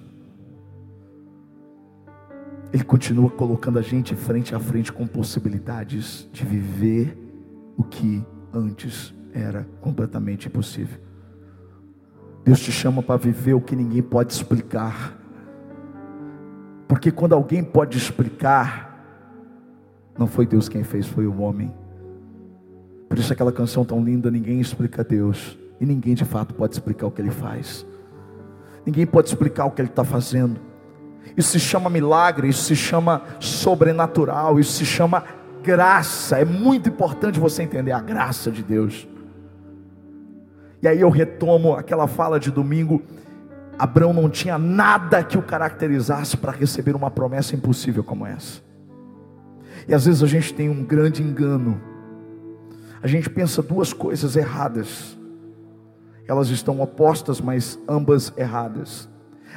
Ele 2.71 2.83
continua 2.83 3.29
colocando 3.29 3.79
a 3.79 3.81
gente 3.81 4.15
frente 4.15 4.55
a 4.55 4.59
frente 4.59 4.91
com 4.91 5.05
possibilidades 5.05 6.27
de 6.31 6.43
viver 6.43 7.17
o 7.77 7.83
que 7.83 8.25
antes 8.53 9.13
era 9.33 9.67
completamente 9.81 10.47
impossível. 10.47 10.99
Deus 12.43 12.59
te 12.59 12.71
chama 12.71 13.01
para 13.01 13.17
viver 13.17 13.53
o 13.53 13.61
que 13.61 13.75
ninguém 13.75 14.01
pode 14.01 14.33
explicar. 14.33 15.17
Porque 16.87 17.11
quando 17.11 17.33
alguém 17.33 17.63
pode 17.63 17.97
explicar, 17.97 18.93
não 20.17 20.27
foi 20.27 20.45
Deus 20.45 20.67
quem 20.69 20.83
fez, 20.83 21.07
foi 21.07 21.25
o 21.25 21.39
homem. 21.41 21.73
Por 23.09 23.17
isso 23.17 23.31
aquela 23.31 23.51
canção 23.51 23.85
tão 23.85 24.03
linda, 24.03 24.29
ninguém 24.29 24.59
explica 24.59 25.03
Deus. 25.03 25.57
E 25.79 25.85
ninguém 25.85 26.13
de 26.13 26.25
fato 26.25 26.53
pode 26.53 26.73
explicar 26.73 27.07
o 27.07 27.11
que 27.11 27.21
ele 27.21 27.31
faz. 27.31 27.85
Ninguém 28.85 29.05
pode 29.05 29.29
explicar 29.29 29.65
o 29.65 29.71
que 29.71 29.81
ele 29.81 29.89
está 29.89 30.03
fazendo. 30.03 30.59
Isso 31.37 31.51
se 31.51 31.59
chama 31.59 31.89
milagre, 31.89 32.49
isso 32.49 32.63
se 32.63 32.75
chama 32.75 33.23
sobrenatural, 33.39 34.59
isso 34.59 34.73
se 34.73 34.85
chama 34.85 35.23
graça. 35.63 36.37
É 36.37 36.45
muito 36.45 36.89
importante 36.89 37.39
você 37.39 37.63
entender 37.63 37.93
a 37.93 38.01
graça 38.01 38.51
de 38.51 38.61
Deus. 38.61 39.07
E 40.83 40.87
aí 40.87 40.99
eu 40.99 41.09
retomo 41.09 41.75
aquela 41.75 42.07
fala 42.07 42.37
de 42.37 42.51
domingo. 42.51 43.01
Abraão 43.79 44.11
não 44.11 44.29
tinha 44.29 44.57
nada 44.57 45.23
que 45.23 45.37
o 45.37 45.41
caracterizasse 45.41 46.35
para 46.35 46.51
receber 46.51 46.93
uma 46.93 47.09
promessa 47.09 47.55
impossível 47.55 48.03
como 48.03 48.27
essa. 48.27 48.61
E 49.87 49.93
às 49.93 50.05
vezes 50.05 50.21
a 50.21 50.27
gente 50.27 50.53
tem 50.53 50.67
um 50.67 50.83
grande 50.83 51.23
engano. 51.23 51.79
A 53.01 53.07
gente 53.07 53.29
pensa 53.29 53.63
duas 53.63 53.93
coisas 53.93 54.35
erradas. 54.35 55.17
Elas 56.27 56.49
estão 56.49 56.81
opostas, 56.81 57.39
mas 57.39 57.79
ambas 57.87 58.33
erradas. 58.35 59.07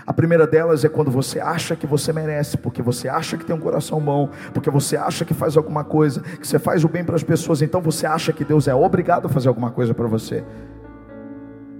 A 0.06 0.12
primeira 0.12 0.46
delas 0.46 0.84
é 0.84 0.88
quando 0.88 1.10
você 1.10 1.40
acha 1.40 1.74
que 1.74 1.88
você 1.88 2.12
merece, 2.12 2.56
porque 2.56 2.80
você 2.80 3.08
acha 3.08 3.36
que 3.36 3.44
tem 3.44 3.56
um 3.56 3.60
coração 3.60 4.00
bom, 4.00 4.30
porque 4.54 4.70
você 4.70 4.96
acha 4.96 5.24
que 5.24 5.34
faz 5.34 5.56
alguma 5.56 5.82
coisa, 5.82 6.20
que 6.20 6.46
você 6.46 6.60
faz 6.60 6.84
o 6.84 6.88
bem 6.88 7.02
para 7.02 7.16
as 7.16 7.24
pessoas, 7.24 7.62
então 7.62 7.80
você 7.80 8.06
acha 8.06 8.32
que 8.32 8.44
Deus 8.44 8.68
é 8.68 8.74
obrigado 8.74 9.26
a 9.26 9.28
fazer 9.28 9.48
alguma 9.48 9.72
coisa 9.72 9.92
para 9.92 10.06
você. 10.06 10.44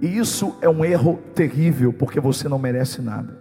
E 0.01 0.19
isso 0.19 0.55
é 0.61 0.69
um 0.69 0.85
erro 0.85 1.19
terrível, 1.35 1.93
porque 1.93 2.21
você 2.21 2.49
não 2.49 2.59
merece 2.59 3.01
nada. 3.01 3.39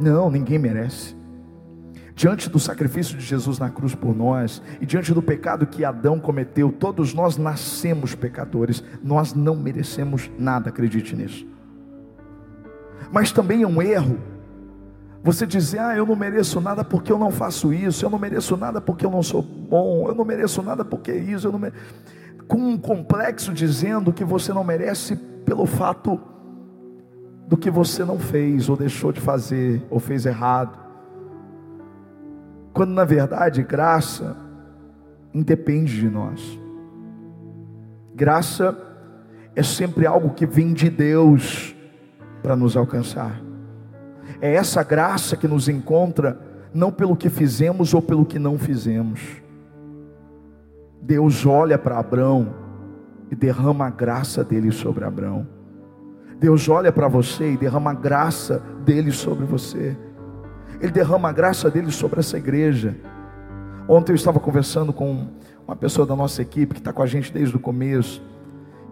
Não, 0.00 0.30
ninguém 0.30 0.58
merece. 0.58 1.16
Diante 2.14 2.48
do 2.50 2.58
sacrifício 2.58 3.16
de 3.16 3.24
Jesus 3.24 3.58
na 3.58 3.70
cruz 3.70 3.94
por 3.94 4.16
nós, 4.16 4.62
e 4.80 4.86
diante 4.86 5.14
do 5.14 5.22
pecado 5.22 5.66
que 5.66 5.84
Adão 5.84 6.18
cometeu, 6.18 6.72
todos 6.72 7.14
nós 7.14 7.36
nascemos 7.36 8.14
pecadores, 8.14 8.82
nós 9.02 9.34
não 9.34 9.54
merecemos 9.54 10.30
nada, 10.38 10.70
acredite 10.70 11.14
nisso. 11.14 11.46
Mas 13.12 13.30
também 13.30 13.62
é 13.62 13.66
um 13.66 13.80
erro 13.80 14.18
você 15.22 15.46
dizer, 15.46 15.78
ah, 15.78 15.96
eu 15.96 16.06
não 16.06 16.16
mereço 16.16 16.60
nada 16.60 16.82
porque 16.82 17.12
eu 17.12 17.18
não 17.18 17.30
faço 17.30 17.72
isso, 17.72 18.04
eu 18.04 18.10
não 18.10 18.18
mereço 18.18 18.56
nada 18.56 18.80
porque 18.80 19.04
eu 19.04 19.10
não 19.10 19.22
sou 19.22 19.42
bom, 19.42 20.08
eu 20.08 20.14
não 20.14 20.24
mereço 20.24 20.62
nada 20.62 20.84
porque 20.84 21.12
isso, 21.12 21.46
eu 21.46 21.52
não 21.52 21.58
mereço 21.58 21.82
com 22.48 22.56
um 22.56 22.78
complexo 22.78 23.52
dizendo 23.52 24.12
que 24.12 24.24
você 24.24 24.54
não 24.54 24.64
merece 24.64 25.14
pelo 25.44 25.66
fato 25.66 26.18
do 27.46 27.56
que 27.56 27.70
você 27.70 28.04
não 28.04 28.18
fez, 28.18 28.68
ou 28.68 28.76
deixou 28.76 29.12
de 29.12 29.20
fazer, 29.20 29.82
ou 29.90 30.00
fez 30.00 30.24
errado. 30.24 30.78
Quando 32.72 32.90
na 32.90 33.04
verdade 33.04 33.62
graça 33.62 34.36
independe 35.32 36.00
de 36.00 36.08
nós. 36.08 36.58
Graça 38.14 38.76
é 39.54 39.62
sempre 39.62 40.06
algo 40.06 40.30
que 40.30 40.46
vem 40.46 40.72
de 40.72 40.88
Deus 40.88 41.76
para 42.42 42.56
nos 42.56 42.76
alcançar. 42.76 43.42
É 44.40 44.54
essa 44.54 44.82
graça 44.82 45.36
que 45.36 45.48
nos 45.48 45.68
encontra 45.68 46.40
não 46.72 46.90
pelo 46.90 47.16
que 47.16 47.28
fizemos 47.28 47.92
ou 47.92 48.00
pelo 48.00 48.24
que 48.24 48.38
não 48.38 48.58
fizemos 48.58 49.20
Deus 51.00 51.46
olha 51.46 51.78
para 51.78 51.98
Abraão 51.98 52.54
e 53.30 53.34
derrama 53.34 53.86
a 53.86 53.90
graça 53.90 54.42
dele 54.44 54.70
sobre 54.72 55.04
Abraão. 55.04 55.46
Deus 56.38 56.68
olha 56.68 56.92
para 56.92 57.08
você 57.08 57.52
e 57.52 57.56
derrama 57.56 57.90
a 57.90 57.94
graça 57.94 58.62
dele 58.84 59.10
sobre 59.10 59.44
você. 59.44 59.96
Ele 60.80 60.92
derrama 60.92 61.28
a 61.28 61.32
graça 61.32 61.70
dele 61.70 61.90
sobre 61.90 62.20
essa 62.20 62.38
igreja. 62.38 62.96
Ontem 63.88 64.12
eu 64.12 64.16
estava 64.16 64.38
conversando 64.38 64.92
com 64.92 65.28
uma 65.66 65.74
pessoa 65.74 66.06
da 66.06 66.14
nossa 66.14 66.40
equipe 66.40 66.74
que 66.74 66.80
está 66.80 66.92
com 66.92 67.02
a 67.02 67.06
gente 67.06 67.32
desde 67.32 67.56
o 67.56 67.58
começo. 67.58 68.22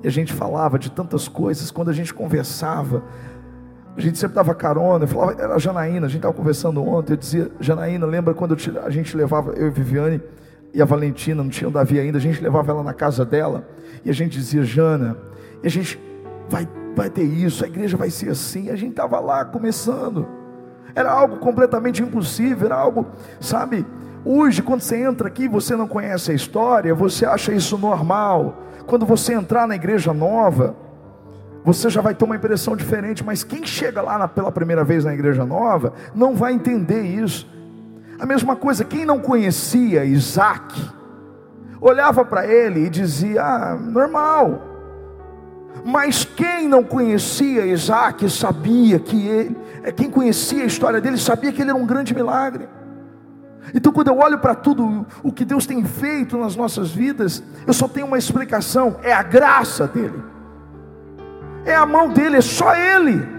E 0.03 0.09
a 0.09 0.11
gente 0.11 0.33
falava 0.33 0.79
de 0.79 0.90
tantas 0.90 1.29
coisas. 1.29 1.71
Quando 1.71 1.90
a 1.90 1.92
gente 1.92 2.12
conversava, 2.12 3.05
a 3.97 4.01
gente 4.01 4.19
sempre 4.19 4.35
dava 4.35 4.55
carona. 4.55 5.05
Eu 5.05 5.09
falava, 5.09 5.40
era 5.40 5.55
a 5.55 5.59
Janaína, 5.59 6.07
a 6.07 6.09
gente 6.09 6.19
estava 6.19 6.35
conversando 6.35 6.83
ontem. 6.83 7.12
Eu 7.12 7.16
dizia, 7.16 7.51
Janaína, 7.61 8.07
lembra 8.07 8.35
quando 8.35 8.57
a 8.85 8.90
gente 8.90 9.16
levava, 9.16 9.53
eu 9.53 9.69
e 9.69 9.71
Viviane, 9.71 10.21
e 10.77 10.83
a 10.83 10.85
Valentina, 10.85 11.43
não 11.43 11.49
tinha 11.49 11.69
o 11.69 11.71
Davi 11.71 11.99
ainda, 11.99 12.19
a 12.19 12.21
gente 12.21 12.43
levava 12.43 12.71
ela 12.71 12.83
na 12.83 12.93
casa 12.93 13.25
dela, 13.25 13.67
e 14.05 14.11
a 14.11 14.12
gente 14.12 14.39
dizia, 14.39 14.62
Jana, 14.62 15.17
a 15.65 15.69
gente 15.71 15.99
vai, 16.51 16.69
vai 16.95 17.09
ter 17.09 17.23
isso, 17.23 17.65
a 17.65 17.67
igreja 17.67 17.97
vai 17.97 18.11
ser 18.11 18.29
assim, 18.29 18.69
a 18.69 18.77
gente 18.77 18.91
estava 18.91 19.19
lá 19.19 19.43
começando, 19.43 20.29
era 20.95 21.11
algo 21.11 21.39
completamente 21.39 22.03
impossível, 22.03 22.67
era 22.67 22.77
algo, 22.77 23.07
sabe, 23.41 23.87
hoje 24.23 24.61
quando 24.61 24.83
você 24.83 24.99
entra 24.99 25.29
aqui, 25.29 25.49
você 25.49 25.75
não 25.75 25.89
conhece 25.89 26.31
a 26.31 26.35
história, 26.35 26.95
você 26.95 27.25
acha 27.25 27.55
isso 27.55 27.79
normal, 27.79 28.62
quando 28.87 29.07
você 29.07 29.33
entrar 29.33 29.67
na 29.67 29.77
igreja 29.77 30.12
nova, 30.12 30.77
você 31.65 31.89
já 31.89 32.03
vai 32.03 32.15
ter 32.15 32.27
uma 32.27 32.37
impressão 32.37 32.77
diferente, 32.77 33.25
mas 33.25 33.43
quem 33.43 33.65
chega 33.65 34.03
lá 34.03 34.19
na, 34.19 34.29
pela 34.29 34.53
primeira 34.53 34.85
vez 34.85 35.07
na 35.07 35.15
igreja 35.15 35.47
nova, 35.47 35.95
não 36.15 36.35
vai 36.35 36.53
entender 36.53 37.01
isso, 37.01 37.49
a 38.19 38.25
mesma 38.25 38.57
coisa, 38.57 38.85
quem 38.85 39.05
não 39.05 39.19
conhecia 39.19 40.05
Isaac, 40.05 40.75
olhava 41.81 42.25
para 42.25 42.47
ele 42.47 42.87
e 42.87 42.91
dizia: 42.91 43.43
ah, 43.43 43.77
normal. 43.77 44.63
Mas 45.85 46.25
quem 46.25 46.67
não 46.67 46.83
conhecia 46.83 47.67
Isaac 47.67 48.29
sabia 48.31 48.99
que 48.99 49.27
ele, 49.27 49.57
é, 49.85 49.93
quem 49.93 50.11
conhecia 50.11 50.65
a 50.65 50.67
história 50.67 51.01
dele 51.01 51.19
sabia 51.19 51.53
que 51.53 51.61
ele 51.61 51.71
era 51.71 51.79
um 51.79 51.87
grande 51.87 52.15
milagre. 52.15 52.69
Então, 53.75 53.93
quando 53.93 54.09
eu 54.09 54.19
olho 54.19 54.39
para 54.39 54.55
tudo 54.55 55.07
o 55.23 55.31
que 55.31 55.45
Deus 55.45 55.67
tem 55.67 55.85
feito 55.85 56.39
nas 56.39 56.57
nossas 56.57 56.91
vidas, 56.91 57.43
eu 57.67 57.73
só 57.73 57.87
tenho 57.87 58.07
uma 58.07 58.19
explicação: 58.19 58.97
é 59.03 59.13
a 59.13 59.23
graça 59.23 59.87
dele, 59.87 60.23
é 61.65 61.75
a 61.75 61.85
mão 61.85 62.09
dele, 62.09 62.37
é 62.37 62.41
só 62.41 62.75
ele 62.75 63.36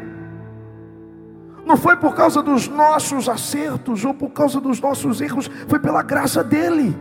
não 1.67 1.75
foi 1.75 1.97
por 1.97 2.15
causa 2.15 2.41
dos 2.41 2.67
nossos 2.67 3.27
acertos 3.27 4.05
ou 4.05 4.13
por 4.13 4.29
causa 4.29 4.61
dos 4.61 4.79
nossos 4.79 5.19
erros, 5.19 5.47
foi 5.67 5.77
pela 5.79 6.01
graça 6.01 6.41
dele. 6.41 6.97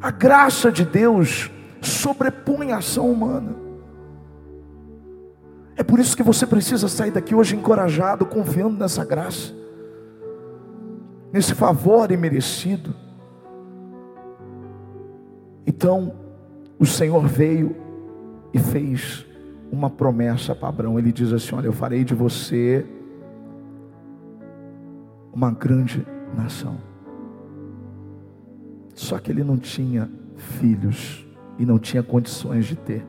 A 0.00 0.10
graça 0.10 0.70
de 0.70 0.84
Deus 0.84 1.50
sobrepõe 1.80 2.72
a 2.72 2.76
ação 2.76 3.10
humana. 3.10 3.56
É 5.74 5.82
por 5.82 5.98
isso 5.98 6.14
que 6.14 6.22
você 6.22 6.46
precisa 6.46 6.86
sair 6.86 7.10
daqui 7.10 7.34
hoje 7.34 7.56
encorajado, 7.56 8.26
confiando 8.26 8.78
nessa 8.78 9.04
graça, 9.04 9.54
nesse 11.32 11.54
favor 11.54 12.12
imerecido. 12.12 12.94
Então, 15.66 16.12
o 16.78 16.84
Senhor 16.84 17.26
veio 17.26 17.74
e 18.52 18.58
fez 18.58 19.24
uma 19.72 19.88
promessa 19.88 20.54
para 20.54 20.68
Abraão. 20.68 20.98
Ele 20.98 21.12
diz 21.12 21.32
assim: 21.32 21.54
Olha, 21.54 21.66
eu 21.66 21.72
farei 21.72 22.04
de 22.04 22.14
você 22.14 22.84
uma 25.32 25.50
grande 25.50 26.06
nação. 26.36 26.78
Só 28.94 29.18
que 29.18 29.30
ele 29.30 29.44
não 29.44 29.56
tinha 29.56 30.10
filhos 30.36 31.26
e 31.58 31.64
não 31.64 31.78
tinha 31.78 32.02
condições 32.02 32.66
de 32.66 32.76
ter. 32.76 33.04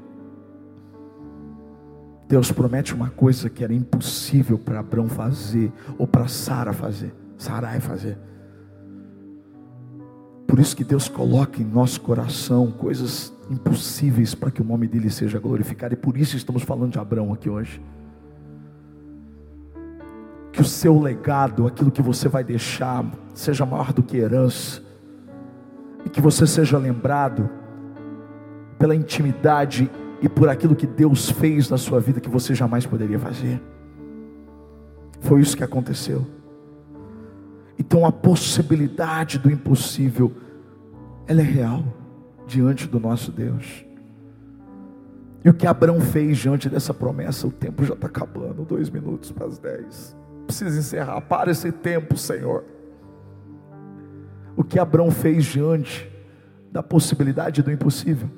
Deus 2.28 2.52
promete 2.52 2.94
uma 2.94 3.10
coisa 3.10 3.50
que 3.50 3.64
era 3.64 3.74
impossível 3.74 4.58
para 4.58 4.80
Abraão 4.80 5.10
fazer 5.10 5.72
ou 5.98 6.08
para 6.08 6.28
Sara 6.28 6.72
fazer, 6.72 7.14
Sarai 7.38 7.82
fazer. 7.82 8.18
Por 10.48 10.60
isso 10.60 10.76
que 10.76 10.84
Deus 10.84 11.08
coloca 11.08 11.62
em 11.62 11.66
nosso 11.66 12.00
coração 12.02 12.72
coisas 12.72 13.34
impossíveis 13.50 14.36
para 14.36 14.52
que 14.52 14.62
o 14.62 14.66
nome 14.66 14.88
dele 14.88 15.10
seja 15.10 15.40
glorificado. 15.40 15.94
E 15.94 15.98
por 15.98 16.18
isso 16.18 16.38
estamos 16.38 16.64
falando 16.64 16.94
de 16.94 17.00
Abraão 17.00 17.34
aqui 17.34 17.50
hoje 17.50 17.82
que 20.52 20.62
o 20.62 20.66
seu 20.66 21.00
legado, 21.00 21.66
aquilo 21.66 21.92
que 21.92 22.02
você 22.02 22.28
vai 22.28 22.44
deixar, 22.44 23.06
seja 23.34 23.66
maior 23.66 23.94
do 23.94 24.04
que 24.04 24.18
herança, 24.18 24.82
e 26.06 26.10
que 26.10 26.20
você 26.20 26.46
seja 26.46 26.78
lembrado 26.78 27.50
pela 28.78 28.96
intimidade 28.96 29.90
e 30.22 30.28
por 30.28 30.50
aquilo 30.50 30.76
que 30.76 30.88
Deus 30.88 31.30
fez 31.30 31.70
na 31.70 31.78
sua 31.78 32.00
vida 32.00 32.20
que 32.20 32.30
você 32.30 32.54
jamais 32.54 32.86
poderia 32.86 33.20
fazer. 33.20 33.62
Foi 35.22 35.40
isso 35.40 35.56
que 35.56 35.64
aconteceu. 35.64 36.26
Então 37.78 38.06
a 38.06 38.12
possibilidade 38.12 39.40
do 39.40 39.50
impossível, 39.50 40.32
ela 41.28 41.42
é 41.42 41.46
real 41.46 41.84
diante 42.46 42.88
do 42.88 43.00
nosso 43.00 43.32
Deus. 43.32 43.86
E 45.44 45.50
o 45.50 45.54
que 45.54 45.66
Abraão 45.66 46.00
fez 46.00 46.38
diante 46.38 46.70
dessa 46.70 46.94
promessa, 46.94 47.48
o 47.48 47.52
tempo 47.52 47.84
já 47.84 47.94
está 47.94 48.08
acabando, 48.08 48.64
dois 48.64 48.90
minutos 48.90 49.32
para 49.32 49.48
as 49.48 49.58
dez. 49.58 50.16
Precisa 50.46 50.80
encerrar, 50.80 51.22
para 51.22 51.52
esse 51.52 51.72
tempo, 51.72 52.18
Senhor. 52.18 52.64
O 54.56 54.64
que 54.64 54.80
Abraão 54.80 55.12
fez 55.12 55.46
diante 55.46 56.12
da 56.72 56.84
possibilidade 56.84 57.62
do 57.62 57.72
impossível. 57.72 58.30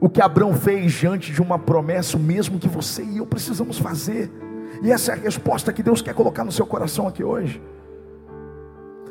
O 0.00 0.08
que 0.08 0.20
Abraão 0.20 0.54
fez 0.54 0.92
diante 0.92 1.32
de 1.32 1.40
uma 1.40 1.58
promessa, 1.58 2.16
o 2.16 2.20
mesmo 2.20 2.58
que 2.58 2.68
você 2.68 3.02
e 3.04 3.18
eu 3.18 3.26
precisamos 3.26 3.78
fazer. 3.78 4.30
E 4.82 4.90
essa 4.90 5.12
é 5.12 5.14
a 5.14 5.18
resposta 5.18 5.72
que 5.72 5.82
Deus 5.82 6.02
quer 6.02 6.14
colocar 6.14 6.44
no 6.44 6.52
seu 6.52 6.66
coração 6.66 7.06
aqui 7.06 7.22
hoje. 7.22 7.62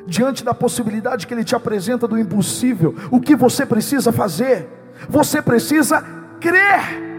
Diante 0.06 0.44
da 0.44 0.54
possibilidade 0.54 1.26
que 1.26 1.34
Ele 1.34 1.44
te 1.44 1.56
apresenta 1.56 2.08
do 2.08 2.20
impossível, 2.20 2.94
o 3.10 3.22
que 3.22 3.36
você 3.36 3.66
precisa 3.66 4.12
fazer? 4.12 4.68
Você 5.10 5.42
precisa 5.42 6.02
crer. 6.40 7.13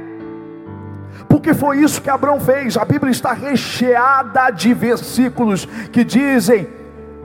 Porque 1.44 1.58
foi 1.58 1.80
isso 1.82 2.00
que 2.00 2.08
Abraão 2.08 2.40
fez. 2.40 2.74
A 2.74 2.86
Bíblia 2.86 3.10
está 3.10 3.34
recheada 3.34 4.50
de 4.50 4.72
versículos 4.72 5.66
que 5.92 6.02
dizem: 6.02 6.66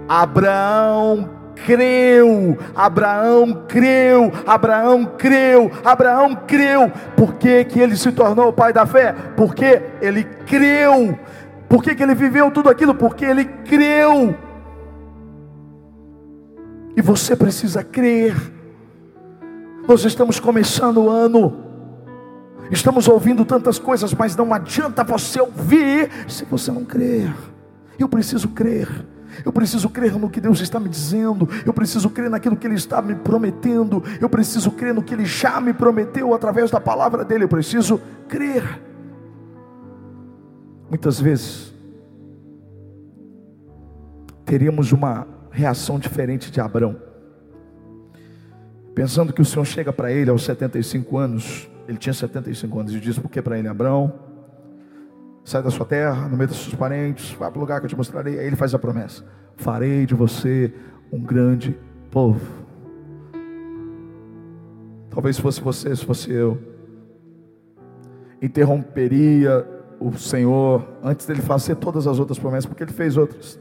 Abraão 0.09 1.29
creu, 1.65 2.57
Abraão 2.75 3.63
creu, 3.65 4.29
Abraão 4.45 5.05
creu, 5.17 5.71
Abraão 5.85 6.35
creu. 6.35 6.91
Por 7.15 7.35
que, 7.35 7.63
que 7.63 7.79
ele 7.79 7.95
se 7.95 8.11
tornou 8.11 8.49
o 8.49 8.53
pai 8.53 8.73
da 8.73 8.85
fé? 8.85 9.15
Porque 9.37 9.81
ele 10.01 10.25
creu. 10.45 11.17
Por 11.69 11.81
que, 11.81 11.95
que 11.95 12.03
ele 12.03 12.13
viveu 12.13 12.51
tudo 12.51 12.69
aquilo? 12.69 12.93
Porque 12.93 13.23
ele 13.23 13.45
creu. 13.45 14.35
E 16.93 17.01
você 17.01 17.37
precisa 17.37 17.85
crer. 17.85 18.35
Nós 19.87 20.03
estamos 20.03 20.41
começando 20.41 20.97
o 20.97 21.09
ano. 21.09 21.68
Estamos 22.71 23.07
ouvindo 23.07 23.43
tantas 23.45 23.79
coisas, 23.79 24.13
mas 24.13 24.35
não 24.35 24.53
adianta 24.53 25.03
você 25.03 25.41
ouvir 25.41 26.09
se 26.27 26.45
você 26.45 26.71
não 26.71 26.85
crer. 26.85 27.33
Eu 27.97 28.07
preciso 28.07 28.49
crer. 28.49 28.87
Eu 29.45 29.51
preciso 29.51 29.89
crer 29.89 30.17
no 30.17 30.29
que 30.29 30.41
Deus 30.41 30.59
está 30.59 30.79
me 30.79 30.89
dizendo. 30.89 31.47
Eu 31.65 31.73
preciso 31.73 32.09
crer 32.09 32.29
naquilo 32.29 32.55
que 32.55 32.67
Ele 32.67 32.75
está 32.75 33.01
me 33.01 33.15
prometendo. 33.15 34.03
Eu 34.19 34.29
preciso 34.29 34.71
crer 34.71 34.93
no 34.93 35.03
que 35.03 35.13
Ele 35.13 35.25
já 35.25 35.59
me 35.59 35.73
prometeu 35.73 36.33
através 36.33 36.69
da 36.71 36.79
palavra 36.79 37.23
dele. 37.23 37.43
Eu 37.45 37.49
preciso 37.49 37.99
crer. 38.27 38.63
Muitas 40.89 41.19
vezes 41.19 41.73
teríamos 44.45 44.91
uma 44.91 45.27
reação 45.51 45.99
diferente 45.99 46.51
de 46.51 46.59
Abraão. 46.59 46.95
Pensando 48.95 49.31
que 49.31 49.41
o 49.41 49.45
Senhor 49.45 49.65
chega 49.65 49.93
para 49.93 50.11
ele 50.11 50.29
aos 50.29 50.43
75 50.43 51.17
anos, 51.17 51.69
ele 51.89 51.97
tinha 51.97 52.13
75 52.13 52.79
anos, 52.79 52.93
e 52.93 52.99
diz: 52.99 53.17
Por 53.17 53.29
que 53.31 53.41
para 53.41 53.57
ele, 53.57 53.67
Abraão? 53.67 54.13
Sai 55.43 55.63
da 55.63 55.71
sua 55.71 55.85
terra, 55.85 56.27
no 56.27 56.37
meio 56.37 56.47
dos 56.47 56.57
seus 56.57 56.75
parentes, 56.75 57.33
vai 57.33 57.49
para 57.49 57.57
o 57.57 57.61
lugar 57.61 57.79
que 57.79 57.87
eu 57.87 57.89
te 57.89 57.97
mostrarei. 57.97 58.37
Aí 58.37 58.45
ele 58.45 58.55
faz 58.55 58.75
a 58.75 58.79
promessa: 58.79 59.25
Farei 59.57 60.05
de 60.05 60.13
você 60.13 60.71
um 61.11 61.19
grande 61.19 61.75
povo. 62.11 62.45
Talvez 65.09 65.37
se 65.37 65.41
fosse 65.41 65.59
você, 65.59 65.95
se 65.95 66.05
fosse 66.05 66.31
eu, 66.31 66.59
interromperia 68.39 69.67
o 69.99 70.13
Senhor 70.13 70.87
antes 71.03 71.25
dele 71.25 71.41
fazer 71.41 71.75
todas 71.75 72.05
as 72.05 72.19
outras 72.19 72.37
promessas, 72.37 72.67
porque 72.67 72.83
ele 72.83 72.93
fez 72.93 73.17
outras. 73.17 73.59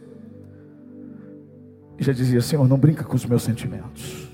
E 1.99 2.05
já 2.05 2.13
dizia: 2.13 2.43
Senhor, 2.43 2.69
não 2.69 2.77
brinca 2.77 3.05
com 3.05 3.17
os 3.17 3.25
meus 3.25 3.43
sentimentos. 3.43 4.31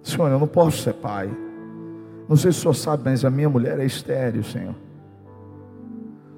Senhor, 0.00 0.28
eu 0.28 0.38
não 0.38 0.46
posso 0.46 0.78
ser 0.78 0.94
pai. 0.94 1.43
Não 2.28 2.36
sei 2.36 2.52
se 2.52 2.58
o 2.58 2.60
senhor 2.62 2.74
sabe, 2.74 3.02
mas 3.04 3.24
a 3.24 3.30
minha 3.30 3.48
mulher 3.48 3.78
é 3.78 3.84
estéreo, 3.84 4.42
Senhor. 4.42 4.74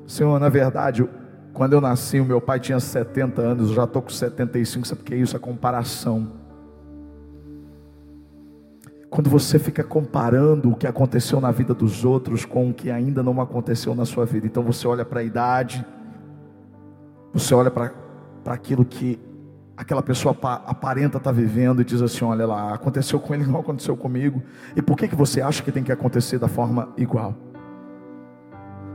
Senhor, 0.06 0.38
na 0.40 0.48
verdade, 0.48 1.08
quando 1.52 1.72
eu 1.72 1.80
nasci, 1.80 2.20
o 2.20 2.24
meu 2.24 2.40
pai 2.40 2.60
tinha 2.60 2.78
70 2.78 3.40
anos, 3.40 3.68
eu 3.70 3.74
já 3.74 3.84
estou 3.84 4.02
com 4.02 4.10
75, 4.10 4.86
sabe 4.86 5.00
o 5.00 5.04
que 5.04 5.14
é 5.14 5.16
isso? 5.16 5.36
A 5.36 5.40
comparação. 5.40 6.32
Quando 9.08 9.30
você 9.30 9.58
fica 9.58 9.82
comparando 9.82 10.70
o 10.72 10.76
que 10.76 10.86
aconteceu 10.86 11.40
na 11.40 11.50
vida 11.50 11.72
dos 11.72 12.04
outros 12.04 12.44
com 12.44 12.70
o 12.70 12.74
que 12.74 12.90
ainda 12.90 13.22
não 13.22 13.40
aconteceu 13.40 13.94
na 13.94 14.04
sua 14.04 14.26
vida, 14.26 14.46
então 14.46 14.62
você 14.62 14.86
olha 14.86 15.04
para 15.04 15.20
a 15.20 15.22
idade, 15.24 15.84
você 17.32 17.54
olha 17.54 17.70
para 17.70 17.92
aquilo 18.46 18.84
que 18.84 19.18
aquela 19.76 20.02
pessoa 20.02 20.36
aparenta 20.40 21.18
estar 21.18 21.30
tá 21.30 21.32
vivendo 21.32 21.82
e 21.82 21.84
diz 21.84 22.00
assim: 22.00 22.24
olha 22.24 22.46
lá, 22.46 22.72
aconteceu 22.74 23.20
com 23.20 23.34
ele, 23.34 23.44
não 23.44 23.60
aconteceu 23.60 23.96
comigo, 23.96 24.42
e 24.74 24.80
por 24.80 24.96
que, 24.96 25.06
que 25.06 25.14
você 25.14 25.40
acha 25.40 25.62
que 25.62 25.70
tem 25.70 25.82
que 25.82 25.92
acontecer 25.92 26.38
da 26.38 26.48
forma 26.48 26.88
igual? 26.96 27.34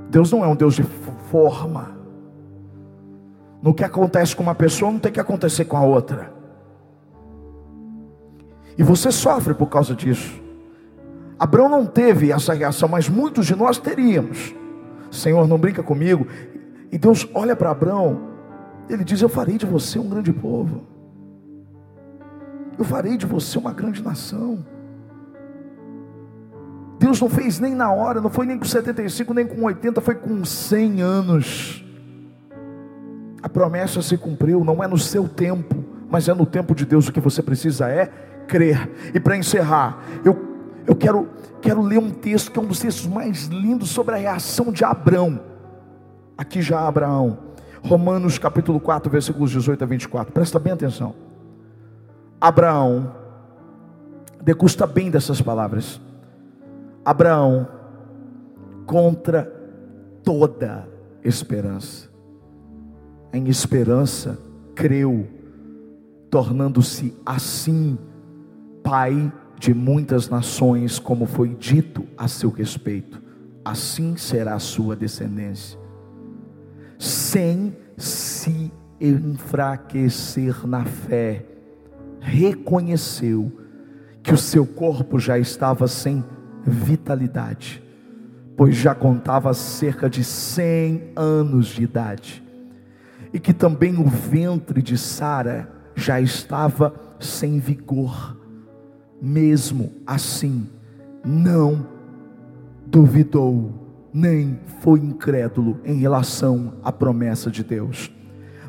Deus 0.09 0.31
não 0.31 0.43
é 0.43 0.47
um 0.47 0.55
Deus 0.55 0.75
de 0.75 0.83
forma. 0.83 1.99
No 3.61 3.73
que 3.73 3.83
acontece 3.83 4.35
com 4.35 4.41
uma 4.41 4.55
pessoa, 4.55 4.91
não 4.91 4.99
tem 4.99 5.11
que 5.11 5.19
acontecer 5.19 5.65
com 5.65 5.77
a 5.77 5.83
outra. 5.83 6.33
E 8.77 8.83
você 8.83 9.11
sofre 9.11 9.53
por 9.53 9.67
causa 9.67 9.93
disso. 9.93 10.41
Abraão 11.39 11.69
não 11.69 11.85
teve 11.85 12.31
essa 12.31 12.53
reação, 12.53 12.89
mas 12.89 13.07
muitos 13.07 13.45
de 13.45 13.55
nós 13.55 13.77
teríamos. 13.77 14.53
Senhor, 15.11 15.47
não 15.47 15.59
brinca 15.59 15.83
comigo. 15.83 16.27
E 16.91 16.97
Deus 16.97 17.27
olha 17.33 17.55
para 17.55 17.71
Abraão, 17.71 18.30
ele 18.91 19.03
diz: 19.03 19.21
Eu 19.21 19.29
farei 19.29 19.57
de 19.57 19.65
você 19.65 19.97
um 19.97 20.09
grande 20.09 20.33
povo. 20.33 20.81
Eu 22.77 22.85
farei 22.85 23.17
de 23.17 23.25
você 23.25 23.57
uma 23.57 23.73
grande 23.73 24.03
nação. 24.03 24.65
Deus 26.99 27.19
não 27.19 27.29
fez 27.29 27.59
nem 27.59 27.73
na 27.73 27.91
hora, 27.91 28.21
não 28.21 28.29
foi 28.29 28.45
nem 28.45 28.59
com 28.59 28.65
75, 28.65 29.33
nem 29.33 29.47
com 29.47 29.63
80, 29.63 30.01
foi 30.01 30.15
com 30.15 30.45
100 30.45 31.01
anos. 31.01 31.85
A 33.41 33.49
promessa 33.49 34.01
se 34.01 34.17
cumpriu, 34.17 34.63
não 34.63 34.83
é 34.83 34.87
no 34.87 34.97
seu 34.97 35.27
tempo, 35.27 35.83
mas 36.09 36.29
é 36.29 36.33
no 36.33 36.45
tempo 36.45 36.75
de 36.75 36.85
Deus. 36.85 37.07
O 37.07 37.11
que 37.11 37.19
você 37.19 37.41
precisa 37.41 37.89
é 37.89 38.05
crer. 38.47 38.89
E 39.13 39.19
para 39.19 39.35
encerrar, 39.35 40.03
eu, 40.23 40.37
eu 40.85 40.95
quero, 40.95 41.29
quero 41.59 41.81
ler 41.81 41.97
um 41.97 42.11
texto 42.11 42.51
que 42.51 42.59
é 42.59 42.61
um 42.61 42.67
dos 42.67 42.79
textos 42.79 43.07
mais 43.07 43.45
lindos 43.45 43.89
sobre 43.89 44.15
a 44.15 44.17
reação 44.17 44.71
de 44.71 44.83
Abraão. 44.83 45.39
Aqui 46.37 46.61
já 46.61 46.87
Abraão, 46.87 47.37
Romanos 47.83 48.37
capítulo 48.37 48.79
4, 48.79 49.11
versículos 49.11 49.51
18 49.51 49.83
a 49.83 49.87
24. 49.87 50.33
Presta 50.33 50.59
bem 50.59 50.73
atenção. 50.73 51.15
Abraão, 52.39 53.11
degusta 54.41 54.87
bem 54.87 55.11
dessas 55.11 55.41
palavras. 55.41 55.99
Abraão, 57.03 57.67
contra 58.85 59.43
toda 60.23 60.87
esperança, 61.23 62.09
em 63.33 63.47
esperança, 63.47 64.37
creu, 64.75 65.27
tornando-se 66.29 67.15
assim 67.25 67.97
pai 68.83 69.31
de 69.57 69.73
muitas 69.73 70.27
nações, 70.27 70.97
como 70.97 71.25
foi 71.25 71.49
dito 71.49 72.03
a 72.17 72.27
seu 72.27 72.49
respeito, 72.49 73.21
assim 73.63 74.17
será 74.17 74.55
a 74.55 74.59
sua 74.59 74.95
descendência, 74.95 75.79
sem 77.01 77.75
se 77.97 78.71
enfraquecer 78.99 80.67
na 80.67 80.85
fé, 80.85 81.43
reconheceu 82.19 83.51
que 84.21 84.31
o 84.31 84.37
seu 84.37 84.67
corpo 84.67 85.17
já 85.17 85.39
estava 85.39 85.87
sem 85.87 86.23
vitalidade, 86.63 87.83
pois 88.55 88.75
já 88.75 88.93
contava 88.93 89.51
cerca 89.55 90.07
de 90.07 90.23
100 90.23 91.13
anos 91.15 91.69
de 91.69 91.81
idade, 91.81 92.43
e 93.33 93.39
que 93.39 93.51
também 93.51 93.97
o 93.97 94.05
ventre 94.05 94.79
de 94.79 94.95
Sara 94.95 95.71
já 95.95 96.21
estava 96.21 96.93
sem 97.19 97.57
vigor. 97.57 98.37
Mesmo 99.19 99.91
assim, 100.05 100.69
não 101.25 101.87
duvidou, 102.85 103.80
nem 104.13 104.59
foi 104.81 104.99
incrédulo 104.99 105.79
em 105.85 105.97
relação 105.97 106.73
à 106.83 106.91
promessa 106.91 107.49
de 107.49 107.63
Deus, 107.63 108.11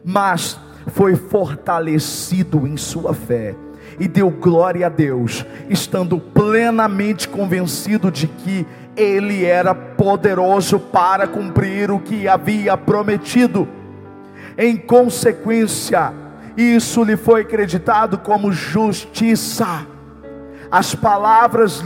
mas 0.05 0.59
foi 0.89 1.17
fortalecido 1.17 2.67
em 2.67 2.77
sua 2.77 3.15
fé 3.15 3.55
e 3.99 4.09
deu 4.09 4.31
glória 4.31 4.87
a 4.87 4.89
Deus, 4.89 5.45
estando 5.69 6.19
plenamente 6.19 7.29
convencido 7.29 8.11
de 8.11 8.27
que 8.27 8.67
ele 8.97 9.45
era 9.45 9.75
poderoso 9.75 10.79
para 10.79 11.27
cumprir 11.27 11.91
o 11.91 11.99
que 11.99 12.29
havia 12.29 12.77
prometido. 12.77 13.69
Em 14.57 14.77
consequência, 14.77 16.13
isso 16.57 17.03
lhe 17.03 17.17
foi 17.17 17.43
acreditado 17.43 18.19
como 18.19 18.53
justiça. 18.53 19.87
As 20.71 20.95
palavras 20.95 21.85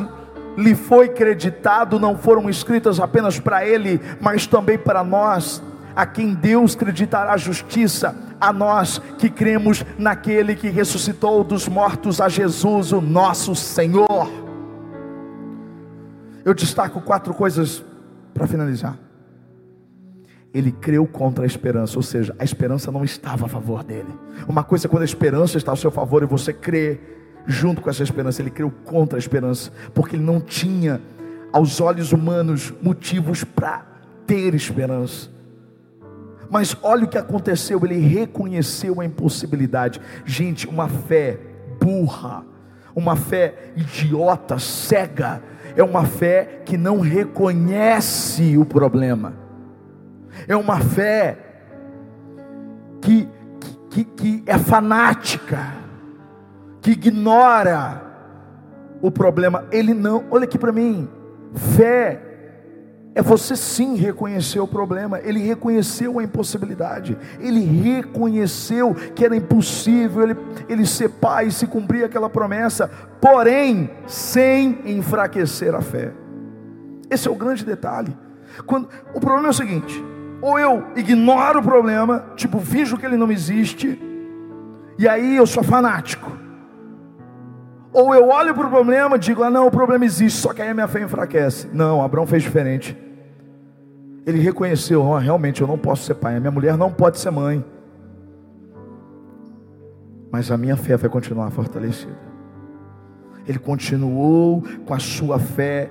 lhe 0.56 0.74
foi 0.74 1.08
creditado 1.08 2.00
não 2.00 2.16
foram 2.16 2.48
escritas 2.48 2.98
apenas 2.98 3.38
para 3.38 3.66
ele, 3.66 4.00
mas 4.20 4.46
também 4.46 4.78
para 4.78 5.04
nós, 5.04 5.62
a 5.94 6.06
quem 6.06 6.34
Deus 6.34 6.74
creditará 6.74 7.36
justiça 7.36 8.16
a 8.40 8.52
nós 8.52 9.00
que 9.18 9.30
cremos 9.30 9.84
naquele 9.98 10.54
que 10.54 10.68
ressuscitou 10.68 11.42
dos 11.42 11.68
mortos, 11.68 12.20
a 12.20 12.28
Jesus, 12.28 12.92
o 12.92 13.00
nosso 13.00 13.54
Senhor. 13.54 14.46
eu 16.44 16.54
destaco 16.54 17.00
quatro 17.00 17.34
coisas 17.34 17.84
para 18.32 18.46
finalizar. 18.46 18.96
Ele 20.54 20.70
creu 20.70 21.04
contra 21.04 21.42
a 21.42 21.46
esperança, 21.46 21.96
ou 21.96 22.02
seja, 22.02 22.36
a 22.38 22.44
esperança 22.44 22.92
não 22.92 23.02
estava 23.02 23.46
a 23.46 23.48
favor 23.48 23.82
dele. 23.82 24.14
Uma 24.46 24.62
coisa 24.62 24.86
é 24.86 24.88
quando 24.88 25.02
a 25.02 25.06
esperança 25.06 25.58
está 25.58 25.72
ao 25.72 25.76
seu 25.76 25.90
favor 25.90 26.22
e 26.22 26.26
você 26.26 26.52
crê 26.52 27.00
junto 27.46 27.80
com 27.80 27.88
essa 27.88 28.02
esperança, 28.02 28.42
ele 28.42 28.50
creu 28.50 28.70
contra 28.84 29.16
a 29.16 29.20
esperança, 29.20 29.70
porque 29.94 30.16
ele 30.16 30.24
não 30.24 30.40
tinha, 30.40 31.00
aos 31.52 31.80
olhos 31.80 32.12
humanos, 32.12 32.72
motivos 32.82 33.44
para 33.44 33.86
ter 34.26 34.54
esperança. 34.54 35.30
Mas 36.50 36.76
olha 36.82 37.04
o 37.04 37.08
que 37.08 37.18
aconteceu, 37.18 37.84
ele 37.84 37.98
reconheceu 37.98 39.00
a 39.00 39.04
impossibilidade. 39.04 40.00
Gente, 40.24 40.66
uma 40.66 40.88
fé 40.88 41.38
burra, 41.80 42.44
uma 42.94 43.16
fé 43.16 43.72
idiota, 43.76 44.58
cega, 44.58 45.42
é 45.76 45.82
uma 45.82 46.04
fé 46.04 46.62
que 46.64 46.76
não 46.76 47.00
reconhece 47.00 48.56
o 48.56 48.64
problema, 48.64 49.34
é 50.48 50.56
uma 50.56 50.80
fé 50.80 51.38
que, 53.02 53.28
que, 53.90 54.04
que 54.04 54.42
é 54.46 54.58
fanática, 54.58 55.85
que 56.86 56.92
ignora 56.92 58.00
o 59.02 59.10
problema. 59.10 59.64
Ele 59.72 59.92
não, 59.92 60.24
olha 60.30 60.44
aqui 60.44 60.56
para 60.56 60.70
mim, 60.70 61.08
fé 61.52 62.22
é 63.12 63.20
você 63.20 63.56
sim 63.56 63.96
reconhecer 63.96 64.60
o 64.60 64.68
problema. 64.68 65.18
Ele 65.18 65.40
reconheceu 65.40 66.20
a 66.20 66.22
impossibilidade. 66.22 67.18
Ele 67.40 67.58
reconheceu 67.58 68.94
que 69.16 69.24
era 69.24 69.34
impossível 69.34 70.22
ele, 70.22 70.36
ele 70.68 70.86
ser 70.86 71.08
pai 71.08 71.48
e 71.48 71.50
se 71.50 71.66
cumprir 71.66 72.04
aquela 72.04 72.30
promessa, 72.30 72.88
porém, 73.20 73.90
sem 74.06 74.78
enfraquecer 74.84 75.74
a 75.74 75.80
fé. 75.80 76.12
Esse 77.10 77.26
é 77.26 77.30
o 77.32 77.34
grande 77.34 77.64
detalhe. 77.64 78.16
Quando, 78.64 78.88
o 79.12 79.18
problema 79.18 79.48
é 79.48 79.50
o 79.50 79.54
seguinte: 79.54 80.04
ou 80.40 80.56
eu 80.56 80.84
ignoro 80.94 81.58
o 81.58 81.64
problema, 81.64 82.26
tipo, 82.36 82.60
finjo 82.60 82.96
que 82.96 83.04
ele 83.04 83.16
não 83.16 83.32
existe, 83.32 84.00
e 84.96 85.08
aí 85.08 85.34
eu 85.34 85.48
sou 85.48 85.64
fanático. 85.64 86.45
Ou 87.92 88.14
eu 88.14 88.28
olho 88.28 88.54
para 88.54 88.66
o 88.66 88.70
problema 88.70 89.16
e 89.16 89.18
digo, 89.18 89.42
ah 89.42 89.50
não, 89.50 89.66
o 89.66 89.70
problema 89.70 90.04
existe, 90.04 90.38
só 90.38 90.52
que 90.52 90.60
aí 90.60 90.68
a 90.68 90.74
minha 90.74 90.88
fé 90.88 91.00
enfraquece. 91.02 91.68
Não, 91.72 92.02
Abraão 92.02 92.26
fez 92.26 92.42
diferente. 92.42 92.96
Ele 94.26 94.40
reconheceu, 94.40 95.02
oh, 95.02 95.16
realmente 95.16 95.62
eu 95.62 95.68
não 95.68 95.78
posso 95.78 96.04
ser 96.04 96.14
pai, 96.14 96.36
a 96.36 96.40
minha 96.40 96.50
mulher 96.50 96.76
não 96.76 96.92
pode 96.92 97.18
ser 97.18 97.30
mãe. 97.30 97.64
Mas 100.30 100.50
a 100.50 100.56
minha 100.56 100.76
fé 100.76 100.96
vai 100.96 101.08
continuar 101.08 101.50
fortalecida. 101.50 102.26
Ele 103.46 103.58
continuou 103.58 104.62
com 104.84 104.92
a 104.92 104.98
sua 104.98 105.38
fé 105.38 105.90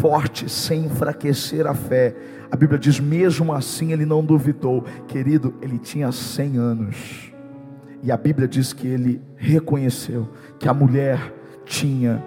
forte, 0.00 0.48
sem 0.48 0.86
enfraquecer 0.86 1.66
a 1.66 1.74
fé. 1.74 2.14
A 2.50 2.56
Bíblia 2.56 2.78
diz: 2.78 2.98
mesmo 2.98 3.52
assim 3.52 3.92
ele 3.92 4.04
não 4.04 4.24
duvidou. 4.24 4.84
Querido, 5.06 5.54
ele 5.62 5.78
tinha 5.78 6.10
100 6.10 6.56
anos. 6.58 7.29
E 8.02 8.10
a 8.10 8.16
Bíblia 8.16 8.48
diz 8.48 8.72
que 8.72 8.86
ele 8.86 9.22
reconheceu 9.36 10.28
que 10.58 10.68
a 10.68 10.74
mulher 10.74 11.34
tinha 11.64 12.22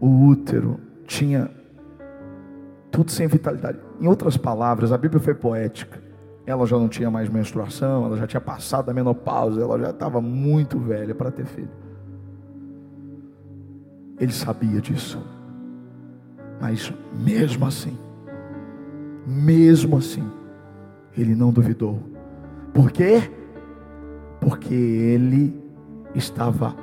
o 0.00 0.26
útero, 0.26 0.78
tinha 1.06 1.50
tudo 2.90 3.10
sem 3.10 3.26
vitalidade. 3.26 3.78
Em 4.00 4.06
outras 4.06 4.36
palavras, 4.36 4.92
a 4.92 4.98
Bíblia 4.98 5.20
foi 5.20 5.34
poética. 5.34 6.00
Ela 6.46 6.66
já 6.66 6.78
não 6.78 6.88
tinha 6.88 7.10
mais 7.10 7.28
menstruação, 7.28 8.04
ela 8.06 8.16
já 8.16 8.26
tinha 8.26 8.40
passado 8.40 8.86
da 8.86 8.94
menopausa, 8.94 9.60
ela 9.60 9.78
já 9.78 9.90
estava 9.90 10.20
muito 10.20 10.78
velha 10.78 11.14
para 11.14 11.30
ter 11.30 11.44
filho. 11.44 11.70
Ele 14.18 14.32
sabia 14.32 14.80
disso. 14.80 15.22
Mas 16.60 16.92
mesmo 17.12 17.66
assim, 17.66 17.96
mesmo 19.26 19.98
assim, 19.98 20.28
ele 21.16 21.34
não 21.34 21.52
duvidou. 21.52 22.02
Por 22.72 22.90
quê? 22.90 23.30
Porque 24.40 24.74
ele 24.74 25.54
estava 26.14 26.74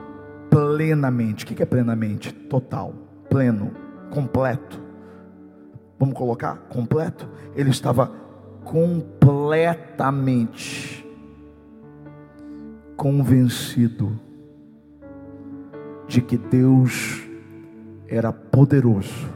plenamente. 0.49 1.43
O 1.43 1.47
que 1.47 1.61
é 1.61 1.65
plenamente? 1.65 2.33
Total, 2.33 2.93
pleno, 3.29 3.71
completo 4.11 4.85
Vamos 5.97 6.15
colocar 6.15 6.57
completo? 6.69 7.29
Ele 7.55 7.69
estava 7.69 8.11
completamente 8.63 11.05
convencido 12.97 14.19
de 16.07 16.21
que 16.21 16.37
Deus 16.37 17.23
era 18.07 18.31
poderoso 18.31 19.27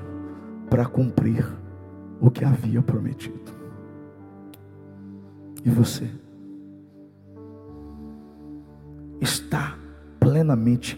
para 0.70 0.86
cumprir 0.86 1.46
o 2.20 2.30
que 2.30 2.46
havia 2.46 2.82
prometido. 2.82 3.58
E 5.64 5.70
você 5.70 6.10
está 9.22 9.78
plenamente 10.20 10.98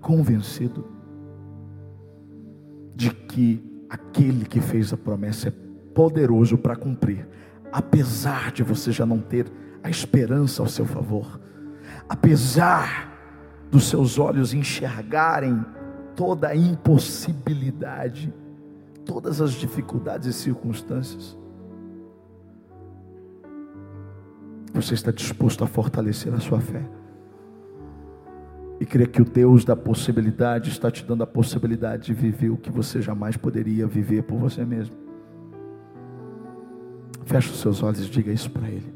convencido 0.00 0.86
de 2.94 3.10
que 3.10 3.62
aquele 3.88 4.44
que 4.44 4.60
fez 4.60 4.92
a 4.92 4.96
promessa 4.96 5.48
é 5.48 5.52
poderoso 5.94 6.56
para 6.56 6.76
cumprir, 6.76 7.28
apesar 7.72 8.52
de 8.52 8.62
você 8.62 8.92
já 8.92 9.04
não 9.04 9.18
ter 9.18 9.50
a 9.82 9.90
esperança 9.90 10.62
ao 10.62 10.68
seu 10.68 10.86
favor, 10.86 11.40
apesar 12.08 13.10
dos 13.70 13.88
seus 13.88 14.18
olhos 14.18 14.54
enxergarem 14.54 15.64
toda 16.14 16.48
a 16.48 16.56
impossibilidade, 16.56 18.32
todas 19.04 19.40
as 19.40 19.52
dificuldades 19.52 20.28
e 20.28 20.32
circunstâncias. 20.32 21.36
Você 24.74 24.94
está 24.94 25.10
disposto 25.10 25.64
a 25.64 25.66
fortalecer 25.66 26.32
a 26.32 26.40
sua 26.40 26.60
fé 26.60 26.82
e 28.82 28.84
crê 28.84 29.06
que 29.06 29.22
o 29.22 29.24
Deus 29.24 29.64
da 29.64 29.76
possibilidade 29.76 30.68
está 30.68 30.90
te 30.90 31.04
dando 31.04 31.22
a 31.22 31.26
possibilidade 31.26 32.06
de 32.06 32.14
viver 32.14 32.50
o 32.50 32.56
que 32.56 32.68
você 32.68 33.00
jamais 33.00 33.36
poderia 33.36 33.86
viver 33.86 34.24
por 34.24 34.36
você 34.36 34.64
mesmo. 34.64 34.96
Feche 37.24 37.50
os 37.50 37.60
seus 37.60 37.80
olhos 37.80 38.04
e 38.04 38.10
diga 38.10 38.32
isso 38.32 38.50
para 38.50 38.68
Ele. 38.68 38.92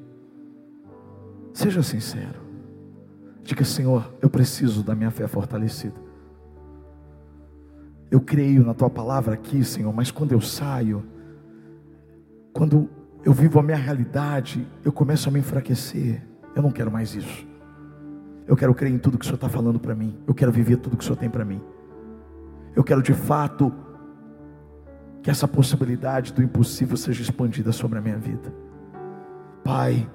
Seja 1.53 1.85
sincero. 1.85 2.41
Diga, 3.45 3.65
Senhor, 3.65 4.13
eu 4.21 4.29
preciso 4.29 4.83
da 4.83 4.93
minha 4.93 5.13
fé 5.13 5.29
fortalecida. 5.29 5.95
Eu 8.11 8.21
creio 8.21 8.67
na 8.67 8.75
tua 8.75 8.91
palavra 8.91 9.35
aqui, 9.35 9.63
Senhor, 9.63 9.93
mas 9.95 10.11
quando 10.11 10.33
eu 10.33 10.41
saio, 10.41 11.05
quando 12.53 12.91
eu 13.25 13.33
vivo 13.33 13.61
a 13.61 13.63
minha 13.63 13.79
realidade, 13.79 14.67
eu 14.85 14.91
começo 14.91 15.29
a 15.29 15.33
me 15.33 15.39
enfraquecer. 15.39 16.27
Eu 16.57 16.63
não 16.63 16.73
quero 16.73 16.91
mais 16.91 17.15
isso. 17.15 17.47
Eu 18.47 18.57
quero 18.57 18.75
crer 18.75 18.93
em 18.93 18.99
tudo 18.99 19.19
que 19.19 19.25
o 19.25 19.27
Senhor 19.27 19.37
está 19.37 19.49
falando 19.49 19.79
para 19.79 19.95
mim. 19.95 20.17
Eu 20.27 20.35
quero 20.35 20.53
viver 20.53 20.77
tudo 20.77 20.97
que 20.97 21.03
o 21.03 21.07
Senhor 21.07 21.17
tem 21.17 21.29
para 21.29 21.45
mim. 21.45 21.61
Eu 22.75 22.85
quero 22.85 23.03
de 23.03 23.13
fato 23.13 23.73
que 25.23 25.31
essa 25.31 25.49
possibilidade 25.49 26.33
do 26.33 26.43
impossível 26.43 26.97
seja 26.97 27.23
expandida 27.23 27.73
sobre 27.73 27.99
a 27.99 28.01
minha 28.01 28.17
vida. 28.17 28.55
Pai, 29.65 30.09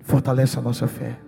fortalece 0.00 0.58
a 0.58 0.62
nossa 0.62 0.88
fé. 0.88 1.18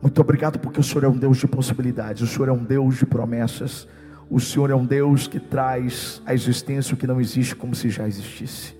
Muito 0.00 0.20
obrigado 0.20 0.60
porque 0.60 0.78
o 0.78 0.82
Senhor 0.82 1.04
é 1.04 1.08
um 1.08 1.18
Deus 1.18 1.38
de 1.38 1.48
possibilidades, 1.48 2.22
o 2.22 2.26
Senhor 2.28 2.48
é 2.48 2.52
um 2.52 2.62
Deus 2.62 2.96
de 2.96 3.04
promessas, 3.04 3.88
o 4.30 4.38
Senhor 4.38 4.70
é 4.70 4.74
um 4.76 4.86
Deus 4.86 5.26
que 5.26 5.40
traz 5.40 6.22
à 6.24 6.32
existência 6.32 6.94
o 6.94 6.96
que 6.96 7.06
não 7.06 7.20
existe 7.20 7.56
como 7.56 7.74
se 7.74 7.90
já 7.90 8.06
existisse. 8.06 8.76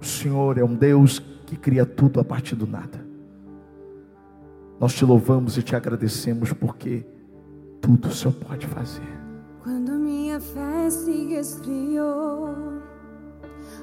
O 0.00 0.04
Senhor 0.04 0.58
é 0.58 0.64
um 0.64 0.74
Deus 0.74 1.18
que 1.46 1.56
cria 1.56 1.84
tudo 1.84 2.20
a 2.20 2.24
partir 2.24 2.54
do 2.54 2.66
nada. 2.66 3.01
Nós 4.82 4.94
te 4.94 5.04
louvamos 5.04 5.56
e 5.56 5.62
te 5.62 5.76
agradecemos 5.76 6.52
porque 6.52 7.06
tudo 7.80 8.08
o 8.08 8.10
Senhor 8.10 8.34
pode 8.34 8.66
fazer. 8.66 9.06
Quando 9.62 9.92
minha 9.92 10.40
fé 10.40 10.90
se 10.90 11.34
esfriou, 11.34 12.48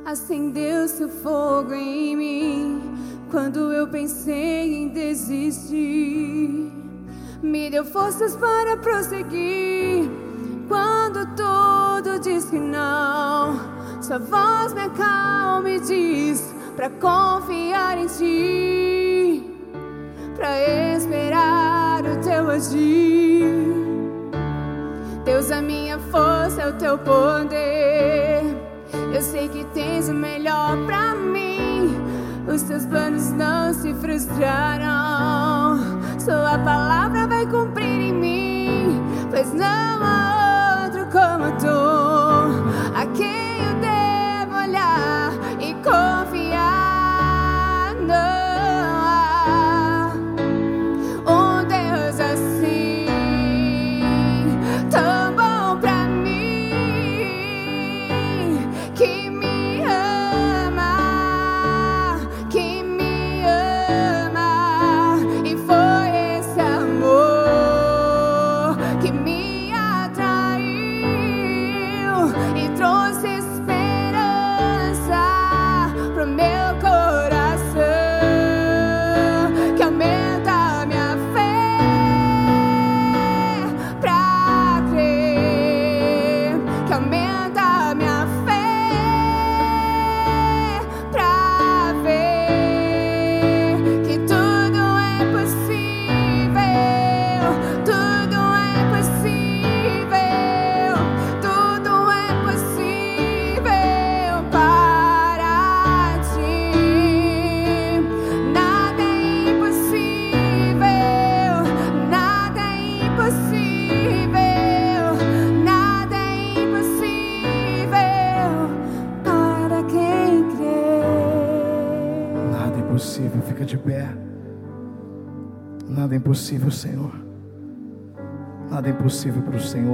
acendeu-se 0.06 1.02
o 1.06 1.08
fogo 1.08 1.74
em 1.74 2.18
mim. 2.18 2.82
Quando 3.32 3.72
eu 3.72 3.88
pensei 3.88 4.76
em 4.76 4.90
desistir, 4.90 6.70
me 7.42 7.70
deu 7.70 7.86
forças 7.86 8.36
para 8.36 8.76
prosseguir. 8.76 10.04
Quando 10.68 11.26
tudo 11.28 12.20
diz 12.20 12.44
que 12.50 12.60
não, 12.60 13.58
sua 14.02 14.20
voz 14.20 14.74
me 14.74 14.82
acalma 14.82 15.70
e 15.70 15.80
diz 15.80 16.54
para 16.76 16.90
confiar 16.90 17.98
em 17.98 18.08
ti 18.08 18.99
para 20.40 20.58
esperar 20.96 22.02
o 22.06 22.16
teu 22.22 22.50
agir. 22.50 23.44
Deus, 25.26 25.52
a 25.52 25.62
minha 25.62 26.00
força 26.00 26.62
é 26.62 26.70
o 26.70 26.74
teu 26.74 26.98
poder. 26.98 28.42
Eu 29.14 29.22
sei 29.22 29.50
que 29.50 29.66
tens 29.74 30.08
o 30.08 30.14
melhor 30.14 30.78
para 30.86 31.14
mim. 31.14 31.94
Os 32.48 32.62
teus 32.64 32.86
planos 32.86 33.32
não 33.32 33.74
se 33.74 33.94
frustrarão. 33.96 35.78
Sua 36.18 36.58
palavra 36.60 37.28
vai 37.28 37.46
cumprir 37.46 37.86
em 37.86 38.14
mim, 38.14 39.04
pois 39.30 39.54
não 39.54 39.66
há 39.66 40.29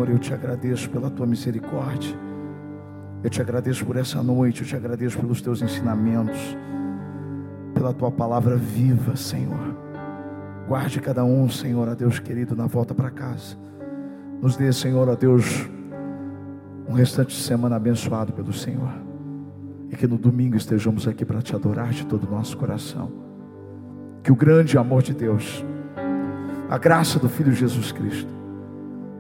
Senhor. 0.06 0.10
Eu 0.10 0.20
te 0.20 0.34
agradeço 0.34 0.90
pela 0.90 1.10
tua 1.10 1.26
misericórdia. 1.26 2.16
Eu 3.24 3.30
te 3.30 3.42
agradeço 3.42 3.86
por 3.86 3.98
essa 3.98 4.22
noite. 4.22 4.62
Eu 4.62 4.68
te 4.68 4.76
agradeço 4.76 5.18
pelos 5.18 5.42
teus 5.42 5.62
ensinamentos. 5.62 6.38
Pela 7.74 7.94
tua 7.94 8.12
palavra 8.12 8.56
viva, 8.56 9.16
Senhor. 9.16 9.76
Guarde 10.68 11.02
cada 11.02 11.24
um, 11.24 11.50
Senhor, 11.50 11.88
a 11.90 11.94
Deus 11.94 12.20
querido, 12.20 12.56
na 12.56 12.68
volta 12.68 12.94
para 12.94 13.10
casa. 13.10 13.58
Nos 14.42 14.56
dê, 14.56 14.72
Senhor, 14.72 15.10
a 15.10 15.16
Deus, 15.16 15.68
um 16.88 16.94
restante 16.94 17.36
de 17.36 17.42
semana 17.42 17.76
abençoado 17.76 18.34
pelo 18.34 18.54
Senhor. 18.54 18.94
E 19.90 19.96
que 19.96 20.08
no 20.08 20.18
domingo 20.18 20.56
estejamos 20.56 21.08
aqui 21.08 21.24
para 21.24 21.42
te 21.42 21.56
adorar 21.56 21.90
de 21.90 22.06
todo 22.06 22.26
o 22.26 22.32
nosso 22.32 22.58
coração. 22.58 23.12
Que 24.24 24.32
o 24.32 24.36
grande 24.36 24.78
amor 24.78 25.04
de 25.04 25.14
Deus, 25.14 25.64
a 26.68 26.78
graça 26.78 27.20
do 27.20 27.30
Filho 27.30 27.52
Jesus 27.52 27.92
Cristo 27.92 28.36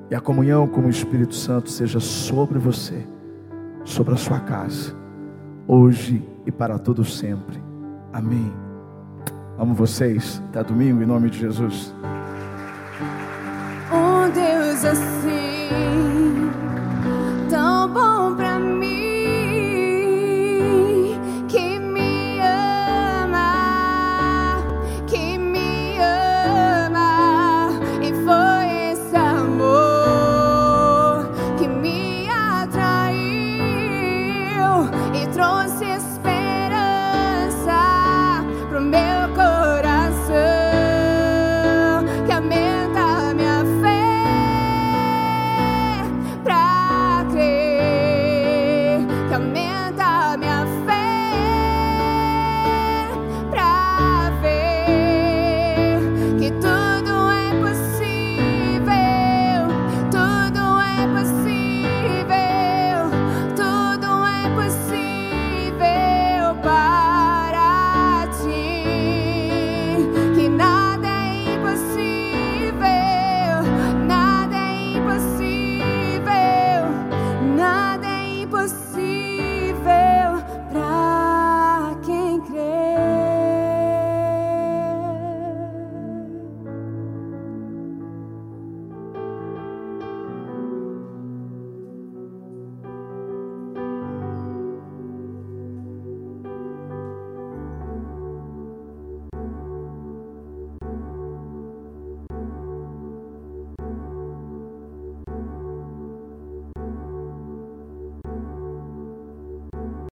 e 0.10 0.16
a 0.16 0.22
comunhão 0.22 0.68
com 0.68 0.82
o 0.82 0.90
Espírito 0.90 1.36
Santo 1.36 1.70
seja 1.70 2.00
sobre 2.00 2.60
você, 2.60 3.06
sobre 3.84 4.14
a 4.14 4.18
sua 4.18 4.40
casa, 4.40 4.96
hoje 5.68 6.24
e 6.46 6.52
para 6.52 6.78
todo 6.78 7.04
sempre. 7.04 7.62
Amém. 8.14 8.54
Amo 9.58 9.74
vocês. 9.74 10.42
Até 10.50 10.64
domingo, 10.64 11.02
em 11.02 11.06
nome 11.06 11.30
de 11.30 11.40
Jesus. 11.40 11.94
Um 13.92 14.30
Deus 14.32 14.86
assim. 14.86 16.15